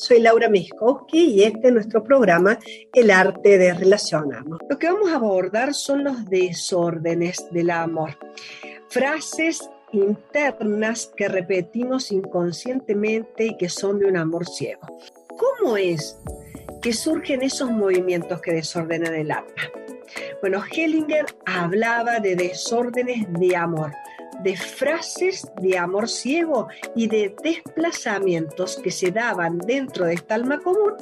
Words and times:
soy 0.00 0.18
Laura 0.20 0.48
Miskowski 0.48 1.34
y 1.34 1.42
este 1.42 1.68
es 1.68 1.74
nuestro 1.74 2.02
programa 2.02 2.58
El 2.94 3.10
arte 3.10 3.58
de 3.58 3.74
relacionarnos. 3.74 4.58
Lo 4.68 4.78
que 4.78 4.90
vamos 4.90 5.10
a 5.10 5.16
abordar 5.16 5.74
son 5.74 6.04
los 6.04 6.24
desórdenes 6.24 7.46
del 7.50 7.68
amor. 7.68 8.16
Frases 8.88 9.68
internas 9.92 11.12
que 11.14 11.28
repetimos 11.28 12.12
inconscientemente 12.12 13.44
y 13.44 13.56
que 13.58 13.68
son 13.68 13.98
de 13.98 14.06
un 14.06 14.16
amor 14.16 14.46
ciego. 14.48 14.80
¿Cómo 15.36 15.76
es 15.76 16.16
que 16.80 16.94
surgen 16.94 17.42
esos 17.42 17.70
movimientos 17.70 18.40
que 18.40 18.52
desordenan 18.52 19.14
el 19.14 19.30
alma? 19.30 19.52
Bueno, 20.40 20.62
Hellinger 20.64 21.26
hablaba 21.44 22.20
de 22.20 22.36
desórdenes 22.36 23.30
de 23.38 23.54
amor 23.54 23.92
de 24.42 24.56
frases 24.56 25.46
de 25.60 25.78
amor 25.78 26.08
ciego 26.08 26.68
y 26.94 27.06
de 27.06 27.34
desplazamientos 27.42 28.80
que 28.82 28.90
se 28.90 29.10
daban 29.10 29.58
dentro 29.58 30.06
de 30.06 30.14
esta 30.14 30.34
alma 30.34 30.58
común 30.58 30.94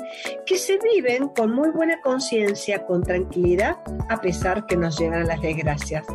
que 0.47 0.59
se 0.59 0.79
viven 0.79 1.29
con 1.29 1.53
muy 1.53 1.71
buena 1.71 2.01
conciencia, 2.03 2.85
con 2.87 3.03
tranquilidad, 3.03 3.77
a 4.09 4.21
pesar 4.21 4.67
que 4.67 4.77
nos 4.77 4.99
llegan 4.99 5.27
las 5.27 5.41
desgracias. 5.41 6.07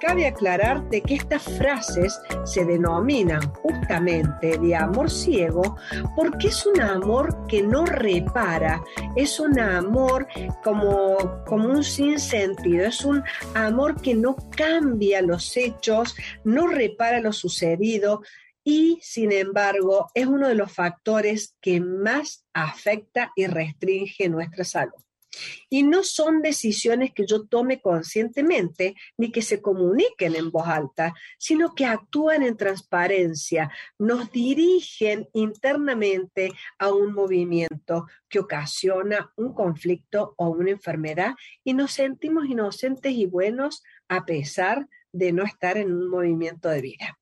Cabe 0.00 0.26
aclararte 0.26 1.00
que 1.00 1.14
estas 1.14 1.42
frases 1.42 2.20
se 2.44 2.64
denominan 2.64 3.40
justamente 3.54 4.58
de 4.58 4.76
amor 4.76 5.10
ciego 5.10 5.76
porque 6.14 6.48
es 6.48 6.66
un 6.66 6.80
amor 6.80 7.46
que 7.46 7.62
no 7.62 7.86
repara, 7.86 8.82
es 9.16 9.40
un 9.40 9.58
amor 9.58 10.26
como, 10.62 11.42
como 11.46 11.68
un 11.68 11.82
sinsentido, 11.82 12.84
es 12.86 13.02
un 13.04 13.22
amor 13.54 14.00
que 14.00 14.14
no 14.14 14.36
cambia 14.56 15.22
los 15.22 15.56
hechos, 15.56 16.14
no 16.44 16.68
repara 16.68 17.20
lo 17.20 17.32
sucedido 17.32 18.22
y, 18.62 18.98
sin 19.02 19.32
embargo, 19.32 20.10
es 20.14 20.26
uno 20.26 20.48
de 20.48 20.54
los 20.54 20.72
factores 20.72 21.56
que 21.60 21.80
más 21.80 22.46
afecta 22.54 23.32
y 23.36 23.46
restringe 23.46 24.28
nuestra 24.28 24.64
salud. 24.64 24.94
Y 25.68 25.82
no 25.82 26.02
son 26.02 26.42
decisiones 26.42 27.12
que 27.12 27.26
yo 27.26 27.46
tome 27.46 27.80
conscientemente 27.80 28.94
ni 29.18 29.32
que 29.32 29.42
se 29.42 29.60
comuniquen 29.60 30.36
en 30.36 30.50
voz 30.50 30.68
alta, 30.68 31.12
sino 31.38 31.74
que 31.74 31.86
actúan 31.86 32.42
en 32.42 32.56
transparencia, 32.56 33.70
nos 33.98 34.30
dirigen 34.30 35.28
internamente 35.32 36.52
a 36.78 36.92
un 36.92 37.12
movimiento 37.12 38.06
que 38.28 38.38
ocasiona 38.38 39.32
un 39.36 39.54
conflicto 39.54 40.34
o 40.36 40.48
una 40.50 40.70
enfermedad 40.70 41.34
y 41.64 41.74
nos 41.74 41.92
sentimos 41.92 42.46
inocentes 42.46 43.12
y 43.12 43.26
buenos 43.26 43.82
a 44.08 44.24
pesar 44.24 44.86
no 45.14 45.44
estar 45.44 45.76
en 45.78 45.92
un 45.92 46.08
movimiento 46.08 46.68
de 46.68 46.80
vida. 46.80 47.18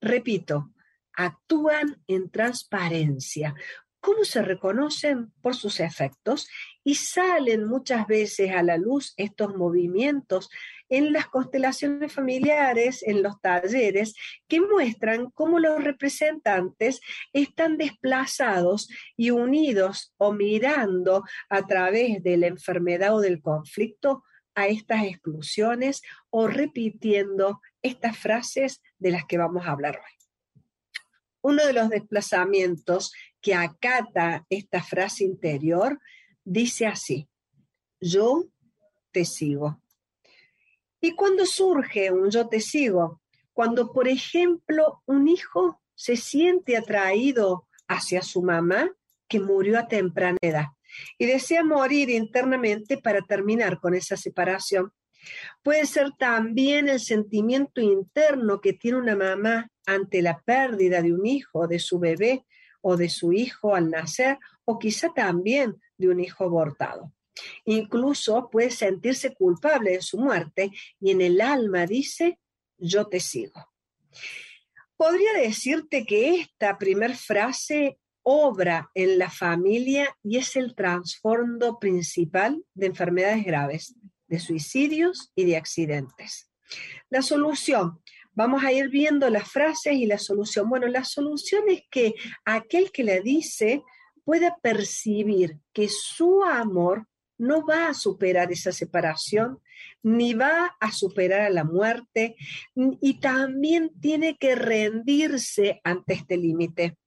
Repito, 0.00 0.72
actúan 1.14 2.02
en 2.06 2.30
transparencia. 2.30 3.54
¿Cómo 4.00 4.24
se 4.24 4.42
reconocen? 4.42 5.32
Por 5.40 5.56
sus 5.56 5.80
efectos 5.80 6.48
y 6.84 6.94
salen 6.94 7.64
muchas 7.64 8.06
veces 8.06 8.52
a 8.52 8.62
la 8.62 8.76
luz 8.76 9.12
estos 9.16 9.56
movimientos 9.56 10.48
en 10.88 11.12
las 11.12 11.26
constelaciones 11.26 12.12
familiares, 12.12 13.02
en 13.02 13.22
los 13.22 13.40
talleres, 13.40 14.14
que 14.46 14.60
muestran 14.60 15.30
cómo 15.30 15.58
los 15.58 15.82
representantes 15.82 17.00
están 17.32 17.76
desplazados 17.76 18.88
y 19.16 19.30
unidos 19.30 20.14
o 20.16 20.32
mirando 20.32 21.24
a 21.50 21.66
través 21.66 22.22
de 22.22 22.36
la 22.36 22.46
enfermedad 22.46 23.14
o 23.16 23.20
del 23.20 23.42
conflicto 23.42 24.22
a 24.58 24.66
estas 24.66 25.04
exclusiones 25.04 26.02
o 26.30 26.48
repitiendo 26.48 27.60
estas 27.80 28.18
frases 28.18 28.82
de 28.98 29.12
las 29.12 29.24
que 29.24 29.38
vamos 29.38 29.66
a 29.66 29.70
hablar 29.70 29.96
hoy. 29.96 30.12
Uno 31.40 31.64
de 31.64 31.72
los 31.72 31.88
desplazamientos 31.88 33.12
que 33.40 33.54
acata 33.54 34.44
esta 34.50 34.82
frase 34.82 35.24
interior 35.24 36.00
dice 36.44 36.86
así, 36.86 37.28
yo 38.00 38.46
te 39.12 39.24
sigo. 39.24 39.80
¿Y 41.00 41.14
cuando 41.14 41.46
surge 41.46 42.10
un 42.10 42.30
yo 42.30 42.48
te 42.48 42.60
sigo? 42.60 43.22
Cuando, 43.52 43.92
por 43.92 44.08
ejemplo, 44.08 45.02
un 45.06 45.28
hijo 45.28 45.80
se 45.94 46.16
siente 46.16 46.76
atraído 46.76 47.68
hacia 47.86 48.22
su 48.22 48.42
mamá 48.42 48.90
que 49.28 49.38
murió 49.38 49.78
a 49.78 49.86
temprana 49.86 50.38
edad 50.40 50.66
y 51.18 51.26
desea 51.26 51.64
morir 51.64 52.10
internamente 52.10 52.98
para 52.98 53.20
terminar 53.22 53.78
con 53.80 53.94
esa 53.94 54.16
separación. 54.16 54.92
Puede 55.62 55.86
ser 55.86 56.10
también 56.18 56.88
el 56.88 57.00
sentimiento 57.00 57.80
interno 57.80 58.60
que 58.60 58.72
tiene 58.72 58.98
una 58.98 59.16
mamá 59.16 59.70
ante 59.86 60.22
la 60.22 60.40
pérdida 60.40 61.02
de 61.02 61.12
un 61.12 61.26
hijo, 61.26 61.66
de 61.66 61.78
su 61.78 61.98
bebé 61.98 62.44
o 62.80 62.96
de 62.96 63.08
su 63.08 63.32
hijo 63.32 63.74
al 63.74 63.90
nacer, 63.90 64.38
o 64.64 64.78
quizá 64.78 65.12
también 65.12 65.80
de 65.96 66.08
un 66.08 66.20
hijo 66.20 66.44
abortado. 66.44 67.12
Incluso 67.64 68.48
puede 68.50 68.70
sentirse 68.70 69.34
culpable 69.34 69.92
de 69.92 70.02
su 70.02 70.18
muerte 70.18 70.70
y 71.00 71.10
en 71.10 71.20
el 71.20 71.40
alma 71.40 71.86
dice, 71.86 72.38
yo 72.76 73.06
te 73.06 73.20
sigo. 73.20 73.72
Podría 74.96 75.32
decirte 75.34 76.04
que 76.04 76.40
esta 76.40 76.76
primer 76.78 77.14
frase 77.14 77.98
obra 78.30 78.90
en 78.92 79.18
la 79.18 79.30
familia 79.30 80.14
y 80.22 80.36
es 80.36 80.54
el 80.54 80.74
trasfondo 80.74 81.78
principal 81.78 82.62
de 82.74 82.86
enfermedades 82.86 83.42
graves, 83.42 83.94
de 84.26 84.38
suicidios 84.38 85.32
y 85.34 85.46
de 85.46 85.56
accidentes. 85.56 86.50
La 87.08 87.22
solución, 87.22 88.02
vamos 88.34 88.62
a 88.64 88.72
ir 88.72 88.90
viendo 88.90 89.30
las 89.30 89.50
frases 89.50 89.94
y 89.94 90.04
la 90.04 90.18
solución. 90.18 90.68
Bueno, 90.68 90.88
la 90.88 91.04
solución 91.04 91.62
es 91.68 91.84
que 91.90 92.16
aquel 92.44 92.92
que 92.92 93.02
la 93.02 93.18
dice 93.20 93.82
pueda 94.24 94.58
percibir 94.60 95.56
que 95.72 95.88
su 95.88 96.44
amor 96.44 97.06
no 97.38 97.64
va 97.64 97.88
a 97.88 97.94
superar 97.94 98.52
esa 98.52 98.72
separación, 98.72 99.58
ni 100.02 100.34
va 100.34 100.76
a 100.80 100.92
superar 100.92 101.40
a 101.40 101.50
la 101.50 101.64
muerte, 101.64 102.36
y 102.74 103.20
también 103.20 103.90
tiene 104.02 104.36
que 104.36 104.54
rendirse 104.54 105.80
ante 105.82 106.12
este 106.12 106.36
límite 106.36 106.98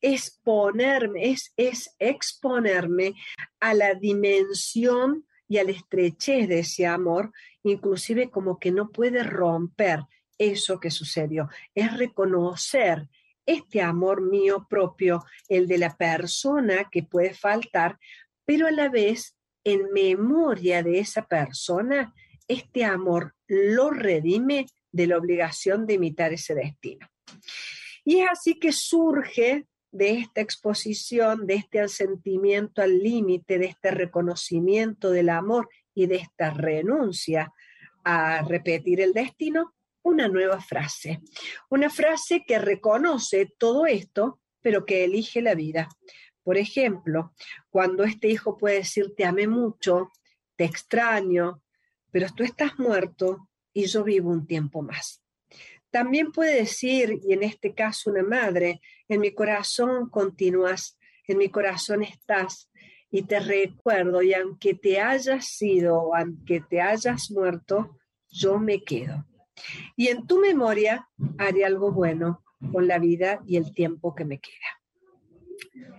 exponerme, 0.00 1.30
es, 1.30 1.52
es 1.56 1.94
exponerme 1.98 3.14
a 3.60 3.74
la 3.74 3.94
dimensión 3.94 5.26
y 5.48 5.58
a 5.58 5.64
la 5.64 5.72
estrechez 5.72 6.48
de 6.48 6.60
ese 6.60 6.86
amor, 6.86 7.32
inclusive 7.62 8.30
como 8.30 8.58
que 8.58 8.70
no 8.70 8.90
puede 8.90 9.22
romper 9.22 10.00
eso 10.38 10.80
que 10.80 10.90
sucedió. 10.90 11.48
Es 11.74 11.96
reconocer 11.96 13.08
este 13.46 13.82
amor 13.82 14.22
mío 14.22 14.66
propio, 14.68 15.24
el 15.48 15.66
de 15.66 15.78
la 15.78 15.96
persona 15.96 16.88
que 16.90 17.02
puede 17.02 17.34
faltar, 17.34 17.98
pero 18.44 18.66
a 18.66 18.70
la 18.70 18.88
vez 18.88 19.36
en 19.64 19.92
memoria 19.92 20.82
de 20.82 21.00
esa 21.00 21.26
persona, 21.26 22.14
este 22.48 22.84
amor 22.84 23.34
lo 23.46 23.90
redime 23.90 24.66
de 24.92 25.06
la 25.06 25.18
obligación 25.18 25.86
de 25.86 25.94
imitar 25.94 26.32
ese 26.32 26.54
destino. 26.54 27.08
Y 28.04 28.18
es 28.18 28.28
así 28.30 28.58
que 28.58 28.72
surge 28.72 29.66
de 29.92 30.18
esta 30.18 30.40
exposición, 30.40 31.46
de 31.46 31.54
este 31.54 31.86
sentimiento 31.88 32.82
al 32.82 32.98
límite, 32.98 33.58
de 33.58 33.66
este 33.66 33.90
reconocimiento 33.90 35.10
del 35.10 35.28
amor 35.28 35.68
y 35.94 36.06
de 36.06 36.16
esta 36.16 36.50
renuncia 36.50 37.52
a 38.04 38.42
repetir 38.42 39.00
el 39.00 39.12
destino, 39.12 39.74
una 40.02 40.28
nueva 40.28 40.60
frase. 40.60 41.20
Una 41.68 41.90
frase 41.90 42.44
que 42.46 42.58
reconoce 42.58 43.52
todo 43.58 43.86
esto, 43.86 44.40
pero 44.60 44.84
que 44.84 45.04
elige 45.04 45.42
la 45.42 45.54
vida. 45.54 45.88
Por 46.42 46.56
ejemplo, 46.56 47.34
cuando 47.68 48.04
este 48.04 48.28
hijo 48.28 48.56
puede 48.56 48.76
decir, 48.76 49.14
te 49.16 49.24
amé 49.24 49.46
mucho, 49.46 50.10
te 50.56 50.64
extraño, 50.64 51.62
pero 52.10 52.28
tú 52.34 52.44
estás 52.44 52.78
muerto 52.78 53.48
y 53.72 53.86
yo 53.86 54.04
vivo 54.04 54.30
un 54.30 54.46
tiempo 54.46 54.82
más. 54.82 55.19
También 55.90 56.32
puede 56.32 56.56
decir, 56.56 57.20
y 57.22 57.32
en 57.32 57.42
este 57.42 57.74
caso 57.74 58.10
una 58.10 58.22
madre, 58.22 58.80
en 59.08 59.20
mi 59.20 59.32
corazón 59.32 60.08
continúas, 60.08 60.98
en 61.26 61.38
mi 61.38 61.48
corazón 61.48 62.02
estás 62.02 62.70
y 63.10 63.22
te 63.22 63.40
recuerdo, 63.40 64.22
y 64.22 64.34
aunque 64.34 64.74
te 64.74 65.00
hayas 65.00 65.46
sido 65.46 66.14
aunque 66.14 66.60
te 66.60 66.80
hayas 66.80 67.30
muerto, 67.30 67.98
yo 68.28 68.58
me 68.58 68.84
quedo. 68.84 69.26
Y 69.96 70.08
en 70.08 70.26
tu 70.26 70.40
memoria 70.40 71.08
haré 71.38 71.64
algo 71.64 71.92
bueno 71.92 72.44
con 72.72 72.86
la 72.86 72.98
vida 72.98 73.40
y 73.46 73.56
el 73.56 73.74
tiempo 73.74 74.14
que 74.14 74.24
me 74.24 74.38
queda. 74.38 74.79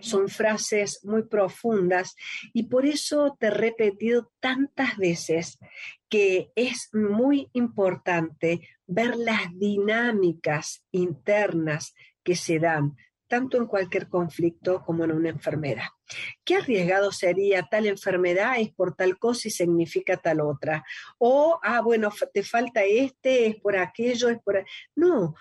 Son 0.00 0.28
frases 0.28 1.00
muy 1.04 1.24
profundas 1.24 2.14
y 2.52 2.64
por 2.64 2.86
eso 2.86 3.36
te 3.38 3.48
he 3.48 3.50
repetido 3.50 4.32
tantas 4.40 4.96
veces 4.96 5.58
que 6.08 6.50
es 6.56 6.90
muy 6.92 7.48
importante 7.52 8.68
ver 8.86 9.16
las 9.16 9.56
dinámicas 9.58 10.84
internas 10.90 11.94
que 12.22 12.36
se 12.36 12.58
dan 12.58 12.96
tanto 13.32 13.56
en 13.56 13.66
cualquier 13.66 14.08
conflicto 14.08 14.82
como 14.84 15.04
en 15.04 15.12
una 15.12 15.30
enfermedad. 15.30 15.86
¿Qué 16.44 16.56
arriesgado 16.56 17.12
sería 17.12 17.62
tal 17.62 17.86
enfermedad 17.86 18.56
es 18.58 18.70
por 18.74 18.94
tal 18.94 19.18
cosa 19.18 19.48
y 19.48 19.50
significa 19.50 20.18
tal 20.18 20.42
otra? 20.42 20.84
O, 21.16 21.58
ah, 21.62 21.80
bueno, 21.80 22.12
te 22.34 22.42
falta 22.42 22.84
este, 22.84 23.46
es 23.46 23.56
por 23.56 23.78
aquello, 23.78 24.28
es 24.28 24.38
por... 24.42 24.62
No, 24.94 25.34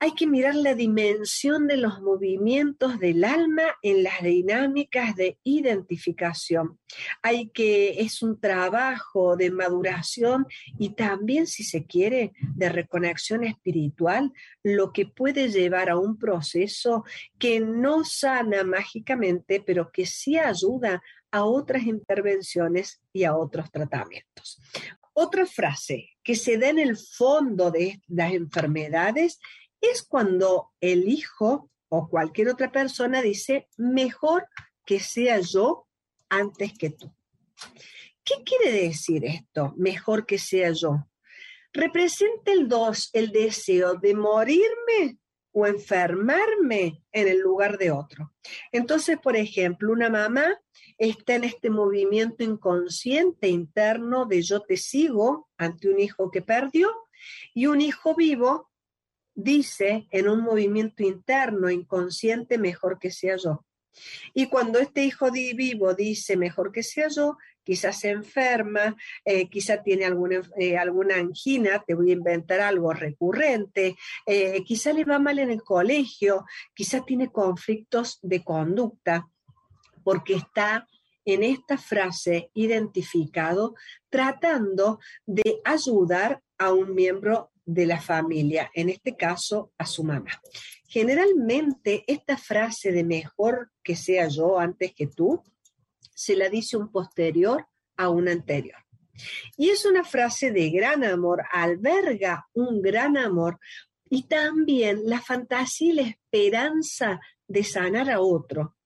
hay 0.00 0.12
que 0.12 0.26
mirar 0.26 0.54
la 0.54 0.74
dimensión 0.74 1.66
de 1.66 1.76
los 1.76 2.00
movimientos 2.00 3.00
del 3.00 3.24
alma 3.24 3.64
en 3.82 4.04
las 4.04 4.22
dinámicas 4.22 5.16
de 5.16 5.38
identificación. 5.42 6.78
Hay 7.20 7.50
que, 7.50 8.00
es 8.00 8.22
un 8.22 8.40
trabajo 8.40 9.36
de 9.36 9.50
maduración 9.50 10.46
y 10.78 10.90
también, 10.94 11.48
si 11.48 11.64
se 11.64 11.84
quiere, 11.84 12.32
de 12.54 12.68
reconexión 12.68 13.42
espiritual, 13.42 14.32
lo 14.62 14.92
que 14.92 15.06
puede 15.06 15.48
llevar 15.48 15.90
a 15.90 15.98
un 15.98 16.16
proceso 16.16 17.04
que 17.38 17.58
no 17.58 18.04
sana 18.04 18.62
mágicamente, 18.62 19.62
pero 19.64 19.90
que 19.90 20.06
sí 20.06 20.38
ayuda 20.38 21.02
a 21.32 21.44
otras 21.44 21.82
intervenciones 21.82 23.00
y 23.12 23.24
a 23.24 23.36
otros 23.36 23.70
tratamientos. 23.70 24.60
Otra 25.12 25.44
frase 25.46 26.10
que 26.22 26.36
se 26.36 26.58
da 26.58 26.68
en 26.68 26.78
el 26.78 26.96
fondo 26.96 27.72
de 27.72 28.00
las 28.06 28.32
enfermedades 28.32 29.40
es 29.80 30.02
cuando 30.02 30.72
el 30.80 31.08
hijo 31.08 31.70
o 31.88 32.08
cualquier 32.08 32.48
otra 32.48 32.70
persona 32.70 33.22
dice, 33.22 33.68
mejor 33.76 34.46
que 34.84 35.00
sea 35.00 35.40
yo 35.40 35.86
antes 36.28 36.72
que 36.76 36.90
tú. 36.90 37.12
¿Qué 38.24 38.34
quiere 38.44 38.82
decir 38.82 39.24
esto? 39.24 39.74
Mejor 39.76 40.26
que 40.26 40.38
sea 40.38 40.70
yo. 40.72 41.08
Representa 41.72 42.52
el 42.52 42.68
dos, 42.68 43.10
el 43.12 43.30
deseo 43.30 43.94
de 43.94 44.14
morirme 44.14 45.18
o 45.52 45.66
enfermarme 45.66 47.02
en 47.12 47.28
el 47.28 47.38
lugar 47.38 47.78
de 47.78 47.90
otro. 47.90 48.32
Entonces, 48.70 49.18
por 49.18 49.36
ejemplo, 49.36 49.92
una 49.92 50.10
mamá 50.10 50.60
está 50.98 51.36
en 51.36 51.44
este 51.44 51.70
movimiento 51.70 52.44
inconsciente 52.44 53.48
interno 53.48 54.26
de 54.26 54.42
yo 54.42 54.60
te 54.60 54.76
sigo 54.76 55.48
ante 55.56 55.88
un 55.88 55.98
hijo 55.98 56.30
que 56.30 56.42
perdió 56.42 56.90
y 57.54 57.66
un 57.66 57.80
hijo 57.80 58.14
vivo 58.14 58.67
dice 59.38 60.08
en 60.10 60.28
un 60.28 60.40
movimiento 60.40 61.04
interno, 61.04 61.70
inconsciente, 61.70 62.58
mejor 62.58 62.98
que 62.98 63.12
sea 63.12 63.36
yo. 63.36 63.64
Y 64.34 64.48
cuando 64.48 64.80
este 64.80 65.04
hijo 65.04 65.30
vivo 65.30 65.94
dice 65.94 66.36
mejor 66.36 66.72
que 66.72 66.82
sea 66.82 67.08
yo, 67.08 67.36
quizás 67.62 68.00
se 68.00 68.10
enferma, 68.10 68.96
eh, 69.24 69.48
quizás 69.48 69.82
tiene 69.84 70.06
alguna, 70.06 70.40
eh, 70.56 70.76
alguna 70.76 71.16
angina, 71.16 71.82
te 71.86 71.94
voy 71.94 72.10
a 72.10 72.14
inventar 72.14 72.60
algo 72.60 72.92
recurrente, 72.92 73.96
eh, 74.26 74.62
quizás 74.64 74.94
le 74.94 75.04
va 75.04 75.18
mal 75.20 75.38
en 75.38 75.50
el 75.50 75.62
colegio, 75.62 76.44
quizás 76.74 77.04
tiene 77.04 77.30
conflictos 77.30 78.18
de 78.22 78.42
conducta, 78.42 79.28
porque 80.02 80.34
está 80.34 80.88
en 81.24 81.42
esta 81.44 81.78
frase 81.78 82.50
identificado 82.54 83.74
tratando 84.08 84.98
de 85.26 85.60
ayudar 85.64 86.42
a 86.56 86.72
un 86.72 86.94
miembro 86.94 87.50
de 87.68 87.84
la 87.84 88.00
familia, 88.00 88.70
en 88.72 88.88
este 88.88 89.14
caso 89.14 89.72
a 89.76 89.84
su 89.84 90.02
mamá. 90.02 90.30
Generalmente 90.86 92.02
esta 92.06 92.38
frase 92.38 92.92
de 92.92 93.04
mejor 93.04 93.70
que 93.82 93.94
sea 93.94 94.26
yo 94.28 94.58
antes 94.58 94.94
que 94.94 95.06
tú, 95.06 95.42
se 96.14 96.34
la 96.34 96.48
dice 96.48 96.78
un 96.78 96.90
posterior 96.90 97.66
a 97.98 98.08
un 98.08 98.26
anterior. 98.26 98.78
Y 99.58 99.68
es 99.68 99.84
una 99.84 100.02
frase 100.02 100.50
de 100.50 100.70
gran 100.70 101.04
amor, 101.04 101.42
alberga 101.52 102.48
un 102.54 102.80
gran 102.80 103.18
amor 103.18 103.58
y 104.08 104.22
también 104.22 105.02
la 105.04 105.20
fantasía 105.20 105.92
y 105.92 105.96
la 105.96 106.02
esperanza 106.02 107.20
de 107.46 107.64
sanar 107.64 108.08
a 108.10 108.22
otro 108.22 108.76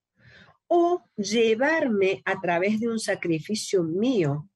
o 0.66 1.04
llevarme 1.16 2.20
a 2.24 2.40
través 2.40 2.80
de 2.80 2.88
un 2.88 2.98
sacrificio 2.98 3.84
mío 3.84 4.48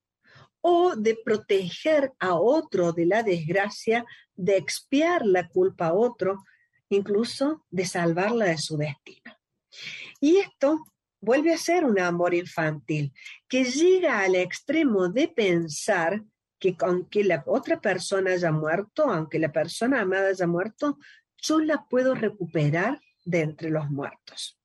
o 0.69 0.97
de 0.97 1.15
proteger 1.15 2.13
a 2.19 2.35
otro 2.35 2.93
de 2.93 3.07
la 3.07 3.23
desgracia, 3.23 4.05
de 4.35 4.57
expiar 4.57 5.25
la 5.25 5.49
culpa 5.49 5.87
a 5.87 5.95
otro, 5.95 6.43
incluso 6.89 7.65
de 7.71 7.87
salvarla 7.87 8.47
de 8.47 8.59
su 8.59 8.77
destino. 8.77 9.33
Y 10.21 10.39
esto 10.39 10.85
vuelve 11.21 11.53
a 11.55 11.57
ser 11.57 11.85
un 11.85 12.01
amor 12.01 12.35
infantil 12.35 13.13
que 13.47 13.63
llega 13.63 14.19
al 14.19 14.35
extremo 14.35 15.09
de 15.09 15.29
pensar 15.29 16.25
que 16.59 16.75
aunque 16.81 17.23
la 17.23 17.45
otra 17.47 17.81
persona 17.81 18.33
haya 18.33 18.51
muerto, 18.51 19.05
aunque 19.05 19.39
la 19.39 19.53
persona 19.53 20.01
amada 20.01 20.31
haya 20.31 20.49
muerto, 20.49 20.99
yo 21.37 21.61
la 21.61 21.87
puedo 21.89 22.17
recuperar 22.17 23.01
de 23.25 23.43
entre 23.43 23.71
los 23.71 23.89
muertos. 23.89 24.59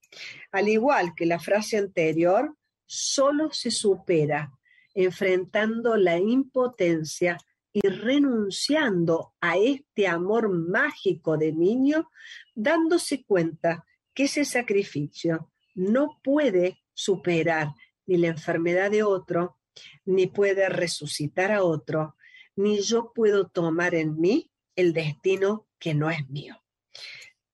Al 0.52 0.68
igual 0.68 1.14
que 1.16 1.28
la 1.28 1.40
frase 1.40 1.78
anterior, 1.78 2.56
solo 2.88 3.52
se 3.52 3.70
supera 3.70 4.52
enfrentando 4.94 5.96
la 5.96 6.18
impotencia 6.18 7.38
y 7.74 7.82
renunciando 7.88 9.34
a 9.40 9.58
este 9.58 10.08
amor 10.08 10.50
mágico 10.50 11.38
de 11.38 11.54
niño, 11.54 12.10
dándose 12.54 13.24
cuenta 13.24 13.86
que 14.14 14.24
ese 14.24 14.44
sacrificio 14.46 15.52
no 15.74 16.20
puede 16.24 16.80
superar 16.94 17.70
ni 18.06 18.18
la 18.18 18.28
enfermedad 18.28 18.92
de 18.92 19.04
otro, 19.04 19.58
ni 20.06 20.28
puede 20.28 20.68
resucitar 20.68 21.52
a 21.52 21.64
otro, 21.64 22.16
ni 22.56 22.82
yo 22.82 23.14
puedo 23.14 23.48
tomar 23.48 23.96
en 23.96 24.20
mí 24.20 24.52
el 24.76 24.94
destino 24.94 25.68
que 25.80 25.94
no 25.94 26.10
es 26.10 26.28
mío. 26.30 26.62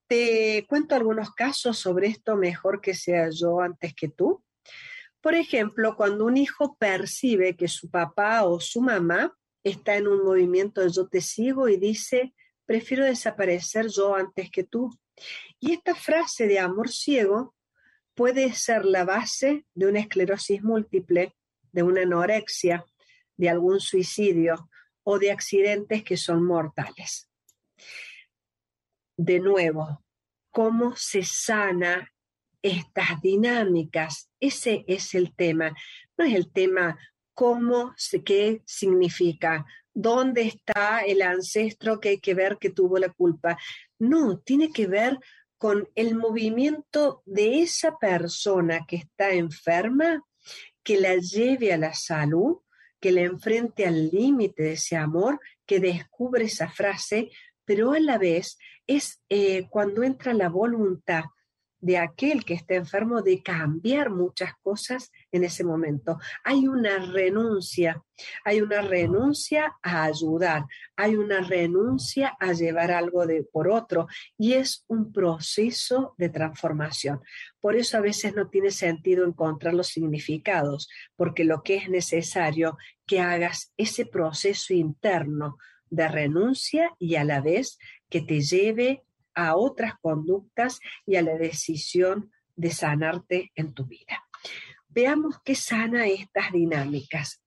Te 0.07 0.65
cuento 0.67 0.95
algunos 0.95 1.31
casos 1.31 1.77
sobre 1.77 2.07
esto, 2.07 2.35
mejor 2.35 2.81
que 2.81 2.93
sea 2.93 3.29
yo 3.29 3.59
antes 3.59 3.93
que 3.93 4.07
tú. 4.07 4.43
Por 5.21 5.35
ejemplo, 5.35 5.95
cuando 5.95 6.25
un 6.25 6.37
hijo 6.37 6.75
percibe 6.77 7.55
que 7.55 7.67
su 7.67 7.89
papá 7.89 8.43
o 8.43 8.59
su 8.59 8.81
mamá 8.81 9.35
está 9.63 9.95
en 9.95 10.07
un 10.07 10.23
movimiento 10.23 10.81
de 10.81 10.89
yo 10.89 11.07
te 11.07 11.21
sigo 11.21 11.67
y 11.67 11.77
dice, 11.77 12.33
prefiero 12.65 13.03
desaparecer 13.03 13.87
yo 13.87 14.15
antes 14.15 14.49
que 14.51 14.63
tú. 14.63 14.89
Y 15.59 15.73
esta 15.73 15.95
frase 15.95 16.47
de 16.47 16.59
amor 16.59 16.89
ciego 16.89 17.55
puede 18.13 18.53
ser 18.53 18.85
la 18.85 19.03
base 19.05 19.65
de 19.73 19.87
una 19.87 19.99
esclerosis 19.99 20.63
múltiple, 20.63 21.35
de 21.71 21.83
una 21.83 22.01
anorexia, 22.01 22.85
de 23.35 23.49
algún 23.49 23.79
suicidio 23.79 24.69
o 25.03 25.19
de 25.19 25.31
accidentes 25.31 26.03
que 26.03 26.17
son 26.17 26.43
mortales. 26.43 27.29
De 29.15 29.39
nuevo, 29.39 30.03
¿cómo 30.51 30.95
se 30.95 31.23
sana 31.23 32.11
estas 32.69 33.21
dinámicas. 33.21 34.29
Ese 34.39 34.83
es 34.87 35.15
el 35.15 35.35
tema. 35.35 35.75
No 36.17 36.25
es 36.25 36.33
el 36.33 36.51
tema 36.51 36.97
cómo, 37.33 37.93
qué 38.25 38.63
significa, 38.65 39.65
dónde 39.93 40.43
está 40.43 41.01
el 41.01 41.21
ancestro 41.21 41.99
que 41.99 42.09
hay 42.09 42.19
que 42.19 42.33
ver 42.33 42.57
que 42.59 42.69
tuvo 42.69 42.97
la 42.97 43.09
culpa. 43.09 43.57
No, 43.99 44.39
tiene 44.39 44.71
que 44.71 44.87
ver 44.87 45.19
con 45.57 45.89
el 45.95 46.15
movimiento 46.15 47.21
de 47.25 47.61
esa 47.61 47.97
persona 47.97 48.85
que 48.87 48.97
está 48.97 49.31
enferma, 49.31 50.23
que 50.83 50.99
la 50.99 51.15
lleve 51.15 51.73
a 51.73 51.77
la 51.77 51.93
salud, 51.93 52.57
que 52.99 53.11
la 53.11 53.21
enfrente 53.21 53.85
al 53.85 54.09
límite 54.09 54.63
de 54.63 54.73
ese 54.73 54.95
amor, 54.95 55.39
que 55.65 55.79
descubre 55.79 56.45
esa 56.45 56.69
frase, 56.69 57.29
pero 57.65 57.91
a 57.91 57.99
la 57.99 58.17
vez 58.17 58.57
es 58.87 59.21
eh, 59.29 59.67
cuando 59.69 60.03
entra 60.03 60.33
la 60.33 60.49
voluntad 60.49 61.25
de 61.87 61.97
aquel 61.97 62.43
que 62.43 62.53
está 62.53 62.75
enfermo 62.75 63.21
de 63.21 63.41
cambiar 63.41 64.09
muchas 64.09 64.51
cosas 64.61 65.09
en 65.31 65.45
ese 65.45 65.63
momento. 65.63 66.19
Hay 66.43 66.67
una 66.67 66.97
renuncia, 66.97 68.03
hay 68.43 68.59
una 68.59 68.81
renuncia 68.81 69.77
a 69.81 70.03
ayudar, 70.03 70.65
hay 70.97 71.15
una 71.15 71.39
renuncia 71.39 72.35
a 72.41 72.51
llevar 72.51 72.91
algo 72.91 73.25
de 73.25 73.43
por 73.43 73.69
otro 73.69 74.07
y 74.37 74.51
es 74.55 74.83
un 74.87 75.13
proceso 75.13 76.13
de 76.17 76.27
transformación. 76.27 77.21
Por 77.61 77.77
eso 77.77 77.95
a 77.95 78.01
veces 78.01 78.35
no 78.35 78.49
tiene 78.49 78.71
sentido 78.71 79.25
encontrar 79.25 79.73
los 79.73 79.87
significados, 79.87 80.89
porque 81.15 81.45
lo 81.45 81.63
que 81.63 81.77
es 81.77 81.87
necesario 81.87 82.77
que 83.05 83.21
hagas 83.21 83.71
ese 83.77 84.05
proceso 84.05 84.73
interno 84.73 85.57
de 85.89 86.09
renuncia 86.09 86.93
y 86.99 87.15
a 87.15 87.23
la 87.23 87.39
vez 87.39 87.79
que 88.09 88.19
te 88.19 88.41
lleve 88.41 89.05
a 89.37 89.55
otras 89.55 89.93
conductas 90.01 90.79
y 91.05 91.15
a 91.15 91.21
la 91.21 91.37
decisión 91.37 92.31
de 92.55 92.71
sanarte 92.71 93.51
en 93.55 93.71
tu 93.73 93.85
vida. 93.85 94.25
Veamos 94.89 95.35
qué 95.45 95.53
sana 95.53 96.07
estas 96.07 96.51
dinámicas. 96.51 97.43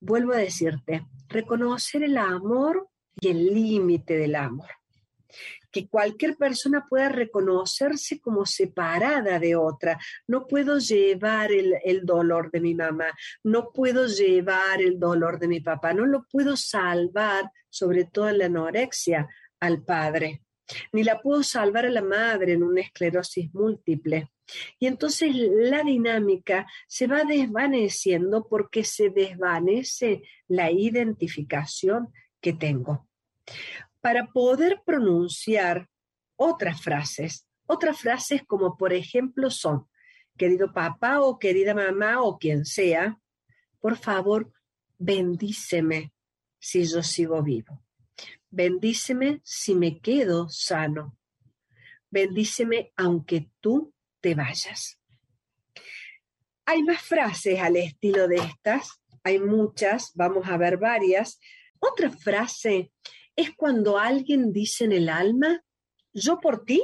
Vuelvo 0.00 0.32
a 0.32 0.38
decirte, 0.38 1.06
reconocer 1.28 2.02
el 2.02 2.18
amor 2.18 2.88
y 3.20 3.28
el 3.28 3.46
límite 3.54 4.16
del 4.16 4.34
amor. 4.34 4.68
Que 5.70 5.86
cualquier 5.86 6.36
persona 6.36 6.86
pueda 6.88 7.08
reconocerse 7.08 8.20
como 8.20 8.44
separada 8.44 9.38
de 9.38 9.54
otra. 9.54 9.96
No 10.26 10.48
puedo 10.48 10.78
llevar 10.78 11.52
el, 11.52 11.74
el, 11.84 12.04
dolor 12.04 12.50
de 12.50 12.60
mi 12.60 12.74
mamá, 12.74 13.12
no 13.44 13.70
puedo 13.70 14.08
llevar 14.08 14.80
el 14.80 14.98
dolor 14.98 15.38
de 15.38 15.46
mi 15.46 15.60
papá, 15.60 15.92
no 15.92 16.04
lo 16.04 16.24
puedo 16.24 16.56
salvar, 16.56 17.52
sobre 17.68 18.06
todo 18.06 18.28
en 18.28 18.38
la 18.38 18.46
anorexia, 18.46 19.28
al 19.60 19.84
padre 19.84 20.42
ni 20.92 21.04
la 21.04 21.20
puedo 21.20 21.42
salvar 21.42 21.86
a 21.86 21.90
la 21.90 22.02
madre 22.02 22.52
en 22.52 22.62
una 22.62 22.80
esclerosis 22.80 23.52
múltiple. 23.54 24.30
Y 24.78 24.86
entonces 24.86 25.34
la 25.34 25.82
dinámica 25.82 26.66
se 26.86 27.06
va 27.06 27.24
desvaneciendo 27.24 28.46
porque 28.48 28.84
se 28.84 29.10
desvanece 29.10 30.22
la 30.46 30.70
identificación 30.70 32.12
que 32.40 32.52
tengo. 32.52 33.08
Para 34.00 34.26
poder 34.26 34.82
pronunciar 34.84 35.88
otras 36.36 36.80
frases. 36.80 37.46
Otras 37.66 38.00
frases 38.00 38.42
como 38.46 38.76
por 38.76 38.94
ejemplo 38.94 39.50
son, 39.50 39.86
querido 40.38 40.72
papá 40.72 41.20
o 41.20 41.38
querida 41.38 41.74
mamá 41.74 42.22
o 42.22 42.38
quien 42.38 42.64
sea, 42.64 43.18
por 43.80 43.96
favor, 43.96 44.50
bendíceme 44.96 46.12
si 46.58 46.84
yo 46.84 47.02
sigo 47.02 47.42
vivo. 47.42 47.82
Bendíceme 48.50 49.40
si 49.44 49.74
me 49.74 50.00
quedo 50.00 50.48
sano. 50.48 51.16
Bendíceme 52.10 52.92
aunque 52.96 53.50
tú 53.60 53.92
te 54.20 54.34
vayas. 54.34 54.98
Hay 56.64 56.82
más 56.82 57.02
frases 57.02 57.60
al 57.60 57.76
estilo 57.76 58.28
de 58.28 58.36
estas, 58.36 59.00
hay 59.22 59.38
muchas, 59.38 60.12
vamos 60.14 60.46
a 60.48 60.56
ver 60.56 60.76
varias. 60.78 61.40
Otra 61.78 62.10
frase 62.10 62.92
es 63.36 63.54
cuando 63.54 63.98
alguien 63.98 64.52
dice 64.52 64.84
en 64.84 64.92
el 64.92 65.08
alma, 65.08 65.62
yo 66.12 66.40
por 66.40 66.64
ti 66.64 66.82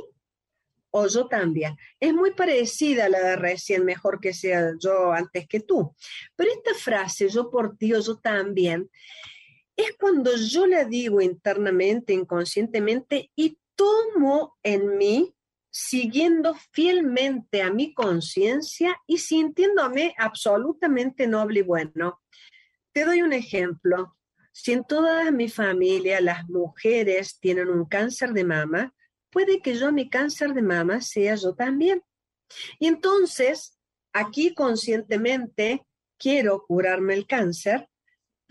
o 0.91 1.09
yo 1.09 1.27
también. 1.27 1.77
Es 1.99 2.15
muy 2.15 2.33
parecida 2.35 3.07
a 3.07 3.09
la 3.09 3.21
de 3.21 3.37
recién, 3.37 3.85
mejor 3.85 4.21
que 4.21 4.33
sea 4.33 4.73
yo 4.79 5.13
antes 5.13 5.49
que 5.49 5.61
tú. 5.61 5.95
Pero 6.37 6.51
esta 6.53 6.75
frase, 6.75 7.29
yo 7.29 7.51
por 7.51 7.77
ti 7.77 7.93
o 7.93 8.01
yo 8.01 8.17
también, 8.19 8.89
es 9.77 9.97
cuando 9.99 10.37
yo 10.37 10.67
la 10.67 10.85
digo 10.85 11.21
internamente, 11.21 12.13
inconscientemente, 12.13 13.31
y 13.35 13.59
tomo 13.75 14.57
en 14.63 14.97
mí, 14.97 15.35
siguiendo 15.71 16.55
fielmente 16.73 17.63
a 17.63 17.71
mi 17.73 17.93
conciencia 17.93 18.97
y 19.07 19.19
sintiéndome 19.19 20.15
absolutamente 20.19 21.27
noble 21.27 21.61
y 21.61 21.63
bueno. 21.63 22.23
Te 22.93 23.05
doy 23.05 23.23
un 23.23 23.33
ejemplo. 23.33 24.17
Si 24.53 24.73
en 24.73 24.85
toda 24.85 25.33
mi 25.33 25.49
familia 25.49 26.21
las 26.21 26.49
mujeres 26.49 27.41
tienen 27.41 27.69
un 27.69 27.87
cáncer 27.87 28.33
de 28.33 28.45
mama, 28.45 28.95
puede 29.31 29.61
que 29.61 29.75
yo 29.75 29.91
mi 29.91 30.09
cáncer 30.09 30.55
de 30.55 30.63
mama 30.63 31.01
sea 31.01 31.35
yo 31.35 31.57
también. 31.57 32.05
Y 32.79 32.87
entonces, 32.87 33.77
aquí 34.13 34.55
conscientemente 34.55 35.85
quiero 36.17 36.65
curarme 36.65 37.15
el 37.15 37.27
cáncer, 37.27 37.89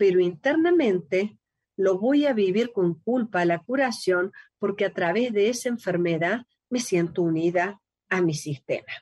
pero 0.04 0.20
internamente 0.20 1.38
lo 1.78 1.98
voy 1.98 2.26
a 2.26 2.34
vivir 2.34 2.72
con 2.72 2.92
culpa 2.92 3.40
a 3.40 3.46
la 3.46 3.60
curación 3.60 4.32
porque 4.58 4.84
a 4.84 4.92
través 4.92 5.32
de 5.32 5.48
esa 5.48 5.70
enfermedad 5.70 6.42
me 6.68 6.80
siento 6.80 7.22
unida 7.22 7.80
a 8.10 8.20
mi 8.20 8.34
sistema 8.34 8.92